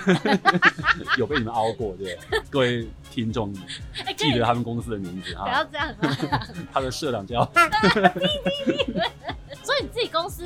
[1.17, 2.17] 有被你们凹过，对，
[2.49, 3.53] 各位听众
[4.15, 5.43] 记得他们公司的名字哈。
[5.43, 5.89] 不要这样
[6.31, 6.47] 啊！
[6.71, 7.43] 他的社长叫。
[9.63, 10.45] 所以你自己公司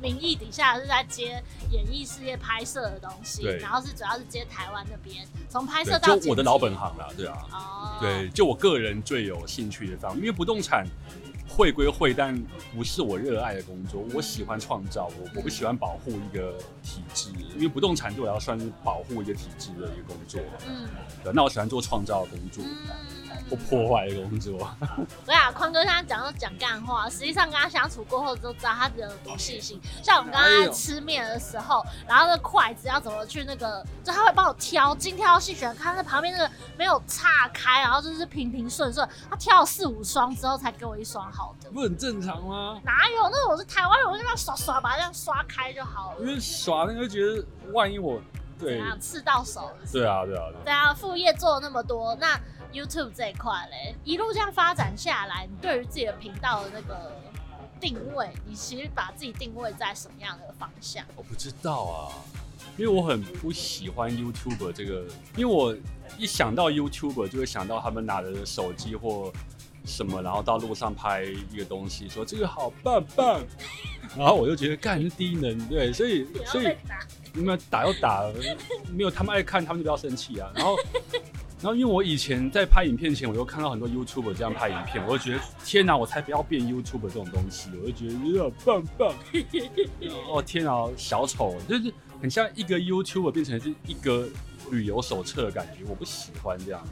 [0.00, 10.86] 名义底下是在接演艺事业拍摄的东西，然后是主要是接台湾那边，从拍摄到就我的老本行啦，对啊，哦，对，就我个人最有兴趣的方面，因为不动产。
[11.56, 12.36] 会归会，但
[12.74, 14.02] 不是我热爱的工作。
[14.14, 20.40] 我喜欢创造，我我不喜欢保护一个体制，因为不动产对我要算是保护一个体制的一个工作。
[20.66, 20.88] 嗯，
[21.22, 22.64] 对，那我喜欢做创造的工作。
[22.64, 22.96] 嗯
[23.48, 24.70] 不破坏的工作。
[25.26, 29.80] 对啊，宽哥现在讲到讲干话，实际上跟他相处过后就知道他人有多细心。
[30.04, 36.48] 像我们刚刚在吃面的时候，然后那筷子要怎么去那个，就他会帮我挑，精挑细选，看那旁边那个
[36.78, 39.08] 没有岔开，然后就是平平顺顺。
[39.28, 41.70] 他挑了四五双之后才给我一双好的。
[41.70, 42.80] 不很正常吗？
[42.84, 43.22] 哪有？
[43.24, 46.20] 那个我是台湾人，我就这样刷刷把它这样刷开就好了。
[46.20, 48.20] 因为刷那个觉得万一我
[48.58, 49.70] 对刺到手。
[49.92, 50.62] 对啊，对啊，对啊。
[50.64, 52.40] 对啊，副业做了那么多，那。
[52.72, 57.10] YouTube 这一块嘞，一路这样发展下来，你对于自己的频道的那个
[57.80, 61.04] 定位，你其实把自己定位在什么样的方向？
[61.16, 62.14] 我不知道啊，
[62.76, 65.04] 因为我很不喜欢 YouTuber 这个，
[65.36, 65.76] 因为我
[66.16, 69.32] 一想到 YouTuber 就会想到他们拿着手机或
[69.84, 73.40] 什么，然后到路上拍一个东西，说这个好棒棒，
[74.16, 76.68] 然后我就觉得干是低能，对，所以所以
[77.32, 78.24] 你们打又打，
[78.92, 80.76] 没有他们爱看，他们就不要生气啊，然后。
[81.62, 89.14] 然后，因为我以前在拍影片前，我就看到很多 YouTuber 这样拍影片，我就觉得天哪，我才不要变 YouTuber 这种东西，我就觉得有点棒棒。
[90.32, 94.26] 哦天哪，小丑就是很像一个 YouTuber 变成是一个
[94.70, 96.82] 旅游手册的感觉，我不喜欢这样。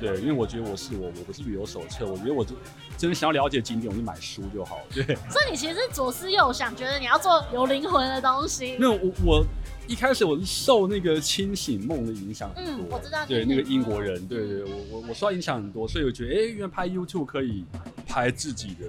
[0.00, 2.54] 对，因为我觉得我是我，我不是旅游手册，我觉得我就
[2.96, 4.82] 真的想要了解景点，我就买书就好了。
[4.94, 5.04] 对。
[5.30, 8.76] 所以你其实是左思右想，觉得你要做有灵魂的东西。
[8.78, 9.46] 没有，我我。
[9.88, 17.64] 一开始我是受那个清醒梦的影响很多，嗯，我知道，对那个英国人，对对，我我我受影响很多，所以我觉得，哎，原来拍 YouTube 可以
[18.04, 18.86] 拍自己的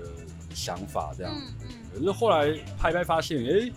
[0.56, 3.72] 想法这样，嗯嗯，可是后来拍拍发现，哎，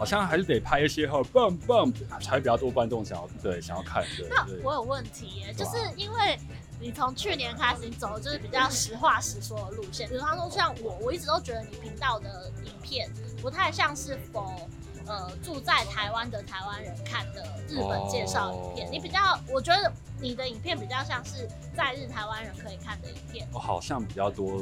[0.00, 1.92] 好像还是得拍一些好棒棒，
[2.22, 4.02] 才比较多观众想要对想要看。
[4.16, 6.38] 对，那我有问题耶，就是因为
[6.80, 10.08] 你从去年开始，你走的就是比较实话实说的路线。
[10.08, 13.10] 比方说，像我，我一直都觉得你频道的影片
[13.42, 14.66] 不太像是否。
[15.10, 18.92] 呃，住在台湾的台湾人看的日本介绍影片，oh.
[18.92, 19.18] 你比较，
[19.52, 23.44] 我觉得你的影片比较像是在日台湾人可以看的影片。
[23.52, 24.60] 我、oh, 好像比较多，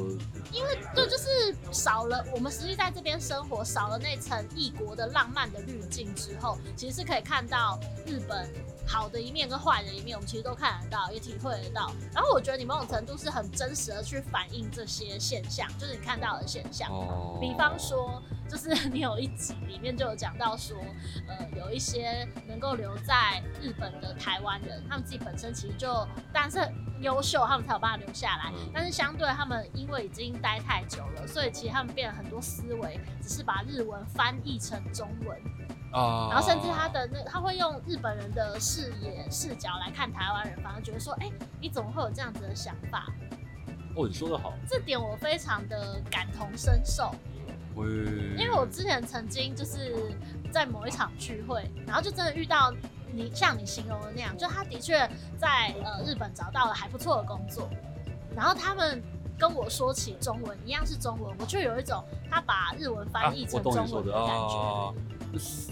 [0.51, 8.51] 因为对，就是少了我们实际在这边生活，少了那层异国的浪漫的滤镜之后，其实是可以看到日本
[8.89, 11.93] 好的一面跟坏的一面，我们其实都看得到，也体会得到。
[12.11, 16.89] 然后我觉得你某种程度是很真实的去反映这些现象，就是你看到的现象。
[16.89, 17.39] Oh.
[17.39, 18.21] 比方说。
[18.49, 20.75] 就是你有一集里面就有讲到说，
[21.27, 26.59] 呃，有一些能够留在日本的台湾人，他们自己本身其实就，但是
[26.99, 28.51] 优秀，他们才有办法留下来。
[28.73, 35.39] 但是相对他们因为已经待太久了，所以其实他们变了很多思维，只是把日文翻译成中文
[35.91, 43.07] 啊，然后甚至他的那他会用日本人的视野视角来看台湾人，反而觉得说，哎、欸，你怎么会有这样子的想法？
[43.95, 47.13] 哦，你说的好，这点我非常的感同身受。
[48.37, 50.13] 因为我之前曾经就是
[50.51, 52.73] 在某一场聚会，然后就真的遇到
[53.09, 57.69] 你像你形容的那样，就他的确在呃日本找到了还不错的工作，
[58.35, 59.01] 然后他们
[59.37, 64.57] 跟我说起中文一样是中文，我就有一种他把日文翻译成中文的感觉。
[64.57, 64.93] 啊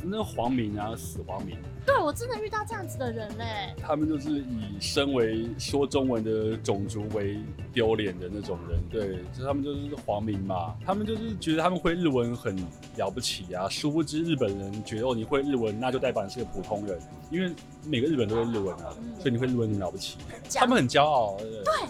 [0.04, 1.58] 那黄民啊，死黄民。
[1.86, 3.74] 对，我真的遇到这样子的人嘞。
[3.82, 7.40] 他们就是以身为说中文的种族为
[7.72, 10.76] 丢脸的那种人，对，就他们就是黄民嘛。
[10.86, 12.56] 他们就是觉得他们会日文很
[12.98, 17.00] 了不起啊，殊不知日本人觉得哦，你会日文那就代表你是个普通人，
[17.32, 17.54] 因为
[17.86, 20.18] 每个日本人都会日文啊，嗯、所以你会日文很了不起。
[20.54, 21.38] 他们很骄傲。
[21.38, 21.88] 对，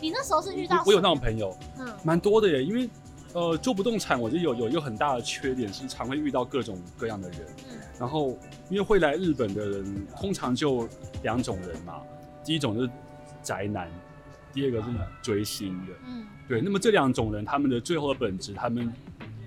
[0.00, 2.88] 你那时候是遇到我，我有那种朋友，嗯，蛮多的耶，因为。
[3.38, 7.38] 呃，做不动产，我觉得有有一个很大的缺点是，常会遇到各种各样的人。
[7.70, 7.78] 嗯。
[7.96, 8.36] 然后，
[8.68, 10.88] 因为会来日本的人，通常就
[11.22, 12.00] 两种人嘛。
[12.44, 12.90] 第一种就是
[13.40, 13.88] 宅男，
[14.52, 14.88] 第二个是
[15.22, 15.92] 追星的。
[16.08, 16.26] 嗯。
[16.48, 18.92] 对，那么这两种人，他们的最后的本质，他们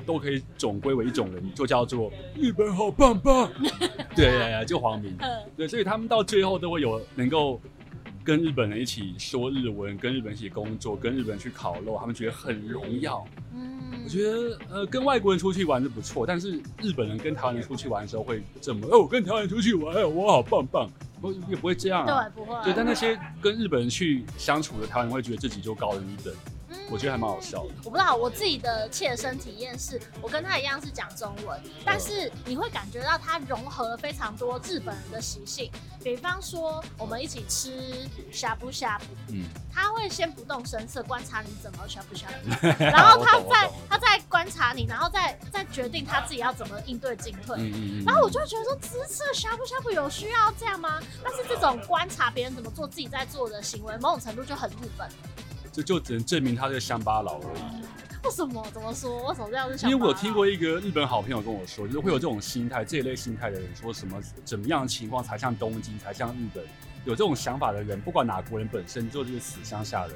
[0.05, 3.51] 都可以总归为一种人，就叫做日本好棒棒。
[4.15, 5.13] 对呀呀，就黄民。
[5.19, 5.29] 嗯。
[5.57, 7.59] 对，所以他们到最后都会有能够
[8.24, 13.26] 跟日本人一起说日文，跟日本人一起工作，跟日本人去烤肉，他们觉得很荣耀。
[14.03, 20.89] 我觉得呃，跟外国人出去玩是不错，但是日本人跟台湾人出去玩的时候会这么哦，跟台湾人出去玩，我好棒棒，
[21.22, 22.55] 不也不会这样啊，对，不会。
[22.63, 26.34] 对，但那些跟日本人去相处的台湾人会觉得自己就高人一等。
[26.89, 27.74] 我觉得还蛮好笑的。
[27.84, 35.72] 我不知道我自己的切身体验是，我跟他一样是讲中文，但是你会感觉到他融合了非常多日本人的习性。
[36.03, 47.55] 比方说，我们一起吃呷哺呷哺，嗯，他会先不动声色观察你怎么呷哺呷哺，然后他再他再观察你，然后再再决定他自己要怎么应对进退。
[47.59, 50.99] 嗯、然后我就会觉得说，只吃呷哺呷哺有需要这样吗？
[51.24, 55.07] 但是这种观察别人怎么做，自己在做的行为，某种程度就很日本。
[55.72, 57.61] 这就只能证明他是乡巴佬而已。
[58.24, 58.63] 为什么？
[58.72, 59.28] 怎么说？
[59.30, 59.89] 为什么这样子想？
[59.89, 66.63] 因为我有听过一个日本好朋友跟我说，就是会有这种心态，这一类心态的人，说什么怎么样的情况才像东京，才像日本？
[67.03, 70.15] 有这种想法的人，不管哪国人，本身就是死乡下人。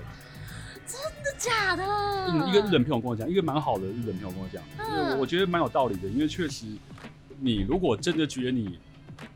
[0.85, 1.83] 真的假的？
[1.83, 6.67] 嗯，一个日本朋友跟我讲，一个蛮好的日本朋友跟我讲，嗯，我觉得蛮有道理的，因为确实，
[7.39, 8.77] 你如果真的觉得你。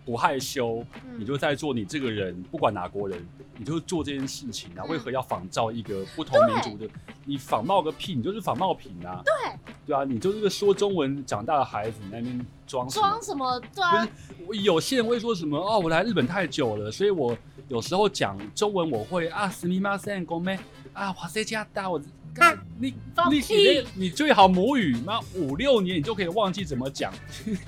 [0.05, 0.85] 不害羞，
[1.19, 3.27] 你就在做你这个人，不管哪国人，
[3.57, 4.85] 你就做这件事情啊。
[4.85, 6.89] 为何要仿照一个不同民族的？
[7.25, 9.23] 你仿冒个屁，你就是仿冒品啊！
[9.25, 13.61] 对，对啊，你就是个说中文长大的孩子，你那边装装什么？
[13.75, 14.09] 对啊，
[14.47, 17.37] 我有些人会说什么哦，我来日本太久了，所以我
[17.69, 20.61] 有时候讲中文我会啊，すみません、ごめん
[20.95, 22.01] 啊，哇塞，加大我。
[22.38, 22.94] 啊、你
[23.30, 25.20] 你你你最好母语那？
[25.36, 27.14] 五六年你就可以忘记怎么讲。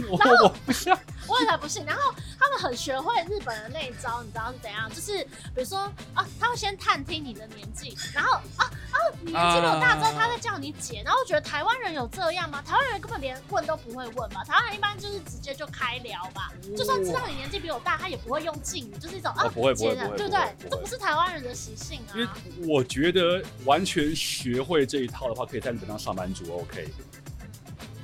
[0.10, 0.98] 我我不像，
[1.28, 1.84] 我也才不信。
[1.86, 4.90] 然后他们很学会日本的那一招，你知道是怎样？
[4.90, 5.80] 就是比如说
[6.14, 11.02] 啊，他会先探听你的年纪，然后啊啊，你年纪比我大之后，他再叫你姐。
[11.04, 12.62] 然后我觉得台湾人有这样吗？
[12.62, 14.44] 台湾人根本连问都不会问吧？
[14.46, 16.52] 台湾人一般就是直接就开聊吧。
[16.78, 20.40] 就算知道你年纪比我大，他也不会用敬语，就是一种啊，不会不会，对不对？
[20.70, 22.16] 这不是台湾人的习性啊。
[22.16, 22.28] 因为
[22.68, 24.51] 我觉得完全学。
[24.52, 26.88] 学会这一套的话，可以在日本当上班族，OK。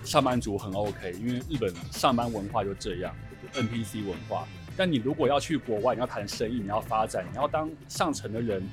[0.05, 3.13] 上班族很 OK，因为日本上班文化就这样
[3.53, 4.47] ，NPC 文化。
[4.77, 8.63] 但你如果要去国外，你要谈生意，你要发展，你要当上层的人，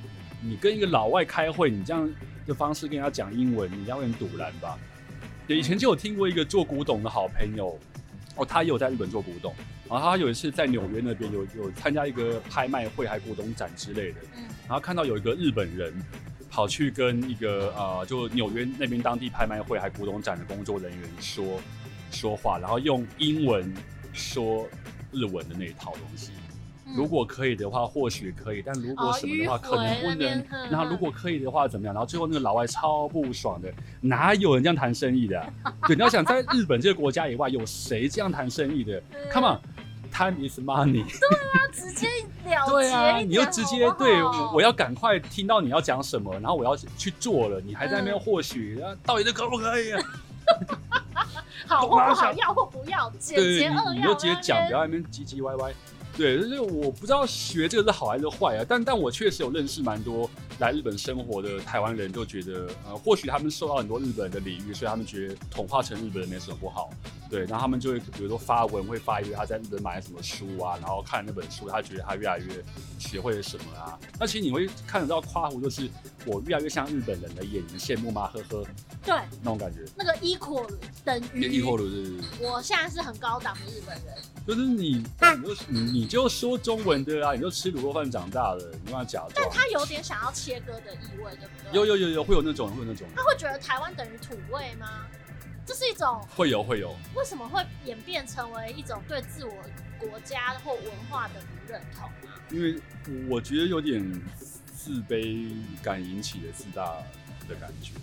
[0.41, 2.09] 你跟一个老外开会，你这样
[2.47, 4.79] 的方式跟人家讲英文，你这样会很赌烂吧？
[5.49, 7.77] 对，以前就有听过一个做古董的好朋友，
[8.37, 9.53] 哦，他也有在日本做古董，
[9.91, 14.20] 然后他有一次在纽约那边有有参加一个拍卖会，还古董展之类的，
[14.68, 15.93] 然后看到有一个日本人。
[16.55, 21.61] 跑去跟一个呃，就纽约那边当地拍卖会还古董展的工作人员说
[22.13, 23.75] 说话，然后用英文
[24.13, 24.65] 说
[25.11, 26.31] 日文的那一套东西，
[26.97, 30.45] 如果可以的话，或许可以，但如果什么的话，可能不能。
[30.71, 31.93] 然后如果可以的话，怎么样？
[31.93, 35.75] 然后最后那个老外超不爽的，哪有人这样谈生意的啊？
[35.89, 39.03] 对，你要想在日本这个国家以外，有谁这样谈生意的
[39.33, 39.59] ？Come
[40.15, 41.05] on，time is money。
[41.05, 42.09] 对啊，直接
[42.45, 42.71] 了结。
[42.71, 50.03] 对啊，你就直接对我，我要赶快听到你要讲什么，然后我要去做了，你还在那边或许，到底这可不可以啊？
[51.67, 55.73] 好或不好，要或不要，简洁扼要，你就直接讲，不要在那边唧唧歪歪。
[56.17, 66.91] 对，就是我不知道学这个是好还是坏啊，但但我确实有认识蛮多来日本生活的台湾人，就觉得呃，或许他们受到很多日本人的礼遇，所以他们觉得同化成日本人没什么不好。
[67.29, 72.65] 对，然后他们就会比如说发文，会发一个他在日本买了什么书啊，然后看那本书，他觉得他越来越
[72.97, 73.99] 学会了什么啊。
[74.21, 75.89] 那其实你会看得到夸胡，就是
[76.27, 78.31] 我越来越像日本人的，演员羡慕吗？
[78.33, 78.65] 呵呵。
[79.05, 79.81] 对，那种感觉。
[79.97, 80.67] 那个 equal
[81.05, 82.15] 等于 equal 是。
[82.41, 84.15] 我现在是很高档的日本人。
[84.47, 89.33] 就是你，你就你你就说中文的啊，你就吃卤肉饭长大的，你跟他假装。
[89.35, 91.73] 但他有点想要切割的意味，对不对？
[91.73, 93.09] 有有有有，会有那种，会有那种。
[93.17, 95.07] 他会觉得台湾等于土味吗？
[95.65, 99.55] 这是一种会有会有，为什么会演变成为一种对自我
[99.99, 102.35] 国家或文化的不认同呢？
[102.51, 102.79] 因为
[103.31, 104.05] 我觉得有点
[104.67, 105.51] 自卑
[105.83, 106.85] 感引起的自大
[107.49, 107.95] 的感觉，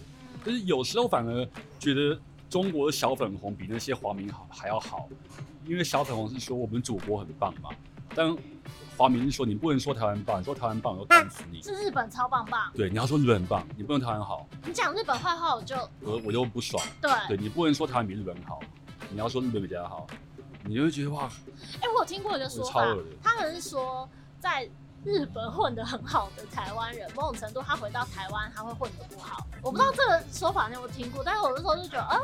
[0.43, 1.47] 就是有时候反而
[1.77, 5.07] 觉得中国的小粉红比那些华民好还要好，
[5.67, 7.69] 因为小粉红是说我们祖国很棒嘛，
[8.15, 8.35] 但。
[8.97, 11.59] 华明是说你不能说台湾棒，你说台湾棒我就干死你。
[11.59, 12.71] 是日本超棒棒。
[12.75, 14.47] 对，你要说日本很棒，你不能台湾好。
[14.63, 16.85] 你讲日本坏话，我就我我就不爽。
[17.01, 18.59] 对，对你不能说台湾比日本好，
[19.09, 20.05] 你要说日本比较好，
[20.65, 21.23] 你就会觉得哇。
[21.23, 22.85] 哎、欸，我有听过一个说法，
[23.23, 24.07] 他们是说
[24.39, 24.69] 在。
[25.03, 29.45] 日本混得很好的台湾人，某种程度他回到台湾他会混得不好。
[29.61, 32.19] 我不知道这个说法你有没有听过，但是我那时候就觉得，啊，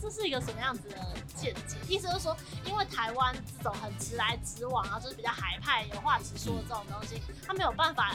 [0.00, 0.96] 这是一个什么样子的
[1.34, 1.76] 见解？
[1.88, 8.14] 意思就是说，因为台湾这种很直来直往啊，就是比较海派、有话直说的这种东西，他没有办法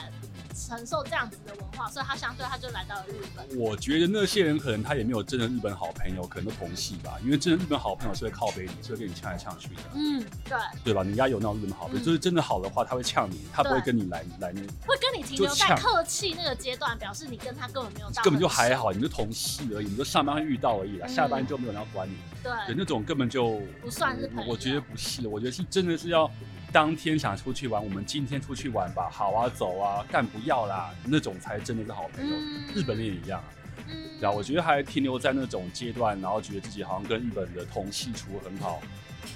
[0.54, 3.60] 承受这样子的文化，所以他相对他就来到了日本。
[3.60, 7.18] 我觉得那些人可能他也没有真的日本好朋友，可能都同系吧。
[7.24, 9.82] 因为真的日本好朋友是会靠背你，是会跟你呛来呛去的。
[9.96, 11.04] 嗯，对，对吧？
[11.04, 14.04] 你应该有那种日本好朋友，嗯、就是真的好的话，他会呛你，他不会跟你。
[14.04, 22.16] 来来，那会跟你停留在客气那个阶段，表示你跟他根本没有到， 根本就还好，你就同系而已，你就上班会遇到而已啦，嗯、下班就没有人要管你。
[22.44, 24.52] 对，对，那种根本就不算是朋友。
[24.52, 26.30] 我觉得不是，我觉得是真的是要
[26.74, 32.36] 当天想出去玩，我们今天出去玩吧，好啊，走啊，干不要啦，那种才真的是好朋友。
[32.36, 33.46] 嗯、日本人也一样啊，
[33.88, 38.82] 嗯，然后我觉得还停留在那种阶段，然后觉得自己好像跟日本的同系处很好，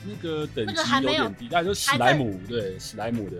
[0.03, 0.73] 那个等级
[1.03, 3.37] 有点低，但就史莱姆，对，史莱姆的。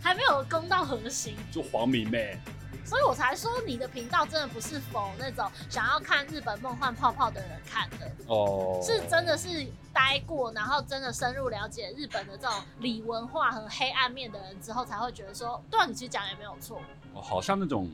[0.00, 2.36] 还没有攻到核心，就黄明妹，
[2.84, 16.80] 所以我才说你的频道真的不是否那种想要看日本梦幻泡泡的人看的哦，是真的是待过，然后真的深入了解日本的这种里文化和黑暗面的人之后，才会觉得说，对啊，你其实讲也没有错。
[17.14, 17.90] 哦，好像那种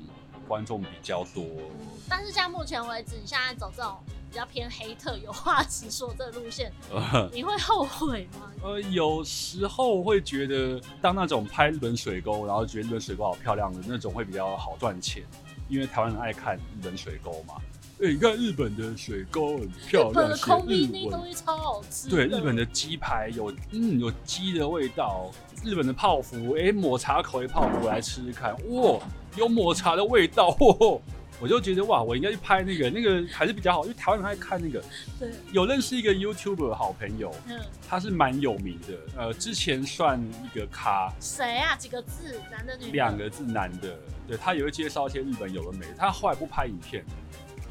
[0.46, 3.98] 观众比较多，嗯，但是像目前为止，你现在走这种。
[4.30, 8.50] 比较偏黑特，有话直说这个路线， 呃、你会后悔吗？
[8.62, 15.22] 呃，有时候会觉得当那种拍日本水沟，然后觉得日本水沟好漂亮的那种会比较好赚钱，
[15.68, 17.54] 因为台湾人爱看日本水沟嘛。
[18.00, 22.08] 哎、欸，你看日本的水沟很漂亮，日本的空冰那东西超好吃。
[22.08, 25.30] 对，日本的鸡排有嗯有鸡的味道，
[25.64, 29.00] 日本的泡芙，哎、欸，抹茶口味泡芙我来吃吃看，哇，
[29.36, 31.00] 有抹茶的味道，嚯嚯。
[31.40, 34.82] 我就觉得哇，我应该去拍那个，那个还是比较好，因为台湾人爱看那个。
[35.18, 35.30] 对。
[35.52, 41.12] 有认识一个 YouTuber 好朋友，嗯，他是蛮有名的，呃，之前算一个咖。
[41.20, 41.76] 谁啊？
[41.76, 42.40] 几个字？
[42.50, 42.92] 男的女的？
[42.92, 43.96] 两个字，男的。
[44.26, 45.94] 对，他也会介绍一些日本有的没的。
[45.96, 47.04] 他后来不拍影片，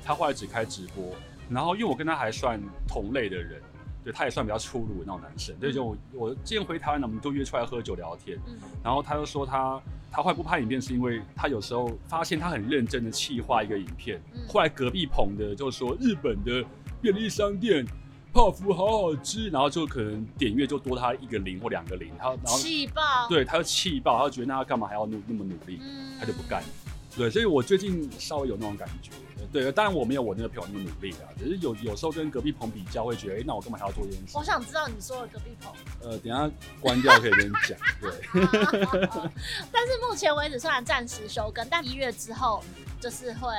[0.03, 1.13] 他后来只开直播。
[1.49, 3.61] 然后因为我跟他还算同类的人。
[4.07, 8.39] 对，他也算比较粗鲁的那种男生，所以就我我之前回台湾呢，我们都约出来喝酒聊天。
[8.47, 16.63] 嗯，然后他就说他他后来不拍影片，是因为他有时候发现他很认真的企划一个影片，嗯、后来隔壁棚的就说日本的
[17.01, 17.85] 便利商店
[18.31, 26.63] 泡芙好好吃，然后就可能点阅就多他一个零或两个零，他然后气爆，对，他就气爆，他就觉得那他干嘛还要努那么努力，嗯、他就不干。
[27.17, 29.11] 对，所以我最近稍微有那种感觉。
[29.51, 34.37] 对，当然我没有我那个朋友那么努力啊，只是有有时候跟隔壁棚比较，会觉得，哎，那我干嘛还要做这件事？
[34.37, 35.71] 我想知道你说的隔壁棚。
[36.01, 37.77] 呃，等一下关掉可以跟你讲。
[38.01, 38.11] 对。
[39.71, 42.63] 但是目前为止虽然暂时休更，但一月之后
[42.99, 43.49] 就是会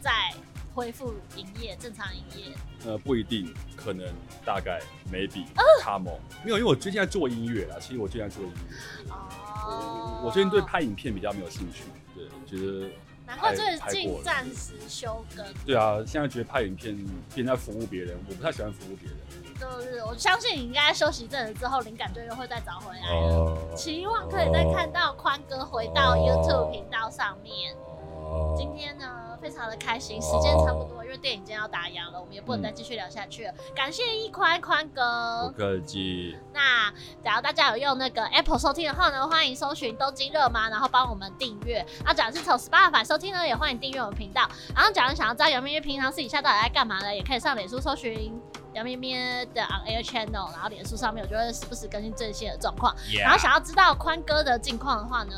[0.00, 0.32] 再
[0.74, 2.52] 恢复营业，正常营业。
[2.84, 4.06] 呃，不一定，可能
[4.44, 4.80] 大概
[5.10, 5.44] maybe
[5.82, 6.12] come。
[6.44, 7.76] 没有，因为我最近在做音乐啦。
[7.80, 9.10] 其实我最近在做音乐。
[9.10, 10.20] 哦。
[10.22, 11.84] 我我最近对拍影片比较没有兴趣，
[12.14, 12.88] 对，觉得。
[13.26, 15.44] 难怪最近暂时休更。
[15.66, 16.96] 对啊，现在觉得拍影片
[17.34, 19.16] 变在服务别人，我不太喜欢服务别人。
[19.58, 23.56] 就是我相信你应该休息一阵子之后，灵感就又会再找回来了。
[23.72, 27.74] Uh, 期望可以再看到宽哥回到 YouTube 频道上面。
[27.74, 29.25] Uh, 今天呢？
[29.40, 33.52] 非常的开心，时间差不多，因为电影今天要打烊了，我们也不能再继续聊下去了。
[33.52, 36.36] 嗯、感谢一宽宽哥，不客气。
[36.52, 36.90] 那
[37.24, 41.84] 假如大家有用那个 Apple 收听的话呢，欢迎搜寻东京热吗，然后帮我们订阅。
[42.04, 44.48] 那假如是从 Spotify 收听呢，也欢迎订阅我们频道。
[44.74, 48.32] 然后假如想要知道杨咩咩平常私底下到底在干嘛呢，也可以上脸书搜寻
[48.72, 52.94] 杨咩咩的 On Air Channel，然后脸书上面我就会时不时更新最新的状况。
[53.22, 55.34] 然后想要知道宽哥的近况的话呢，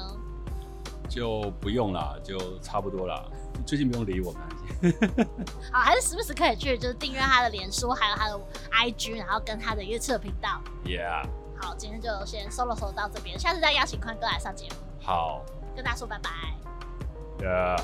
[1.08, 3.30] 就不用了，就差不多了。
[3.64, 4.42] 最近不用理我们。
[5.72, 8.38] 好还是时不时可以去就是订阅他的脸书还有他的
[8.72, 10.62] ig 然后跟他的预测频道。
[10.84, 11.26] Yeah
[11.60, 14.76] 好今天就先 solo solo 到这边下次再邀请宽哥来上节目。
[15.02, 15.44] 好。
[15.74, 16.30] 跟大家说拜拜。
[17.40, 17.78] Yeah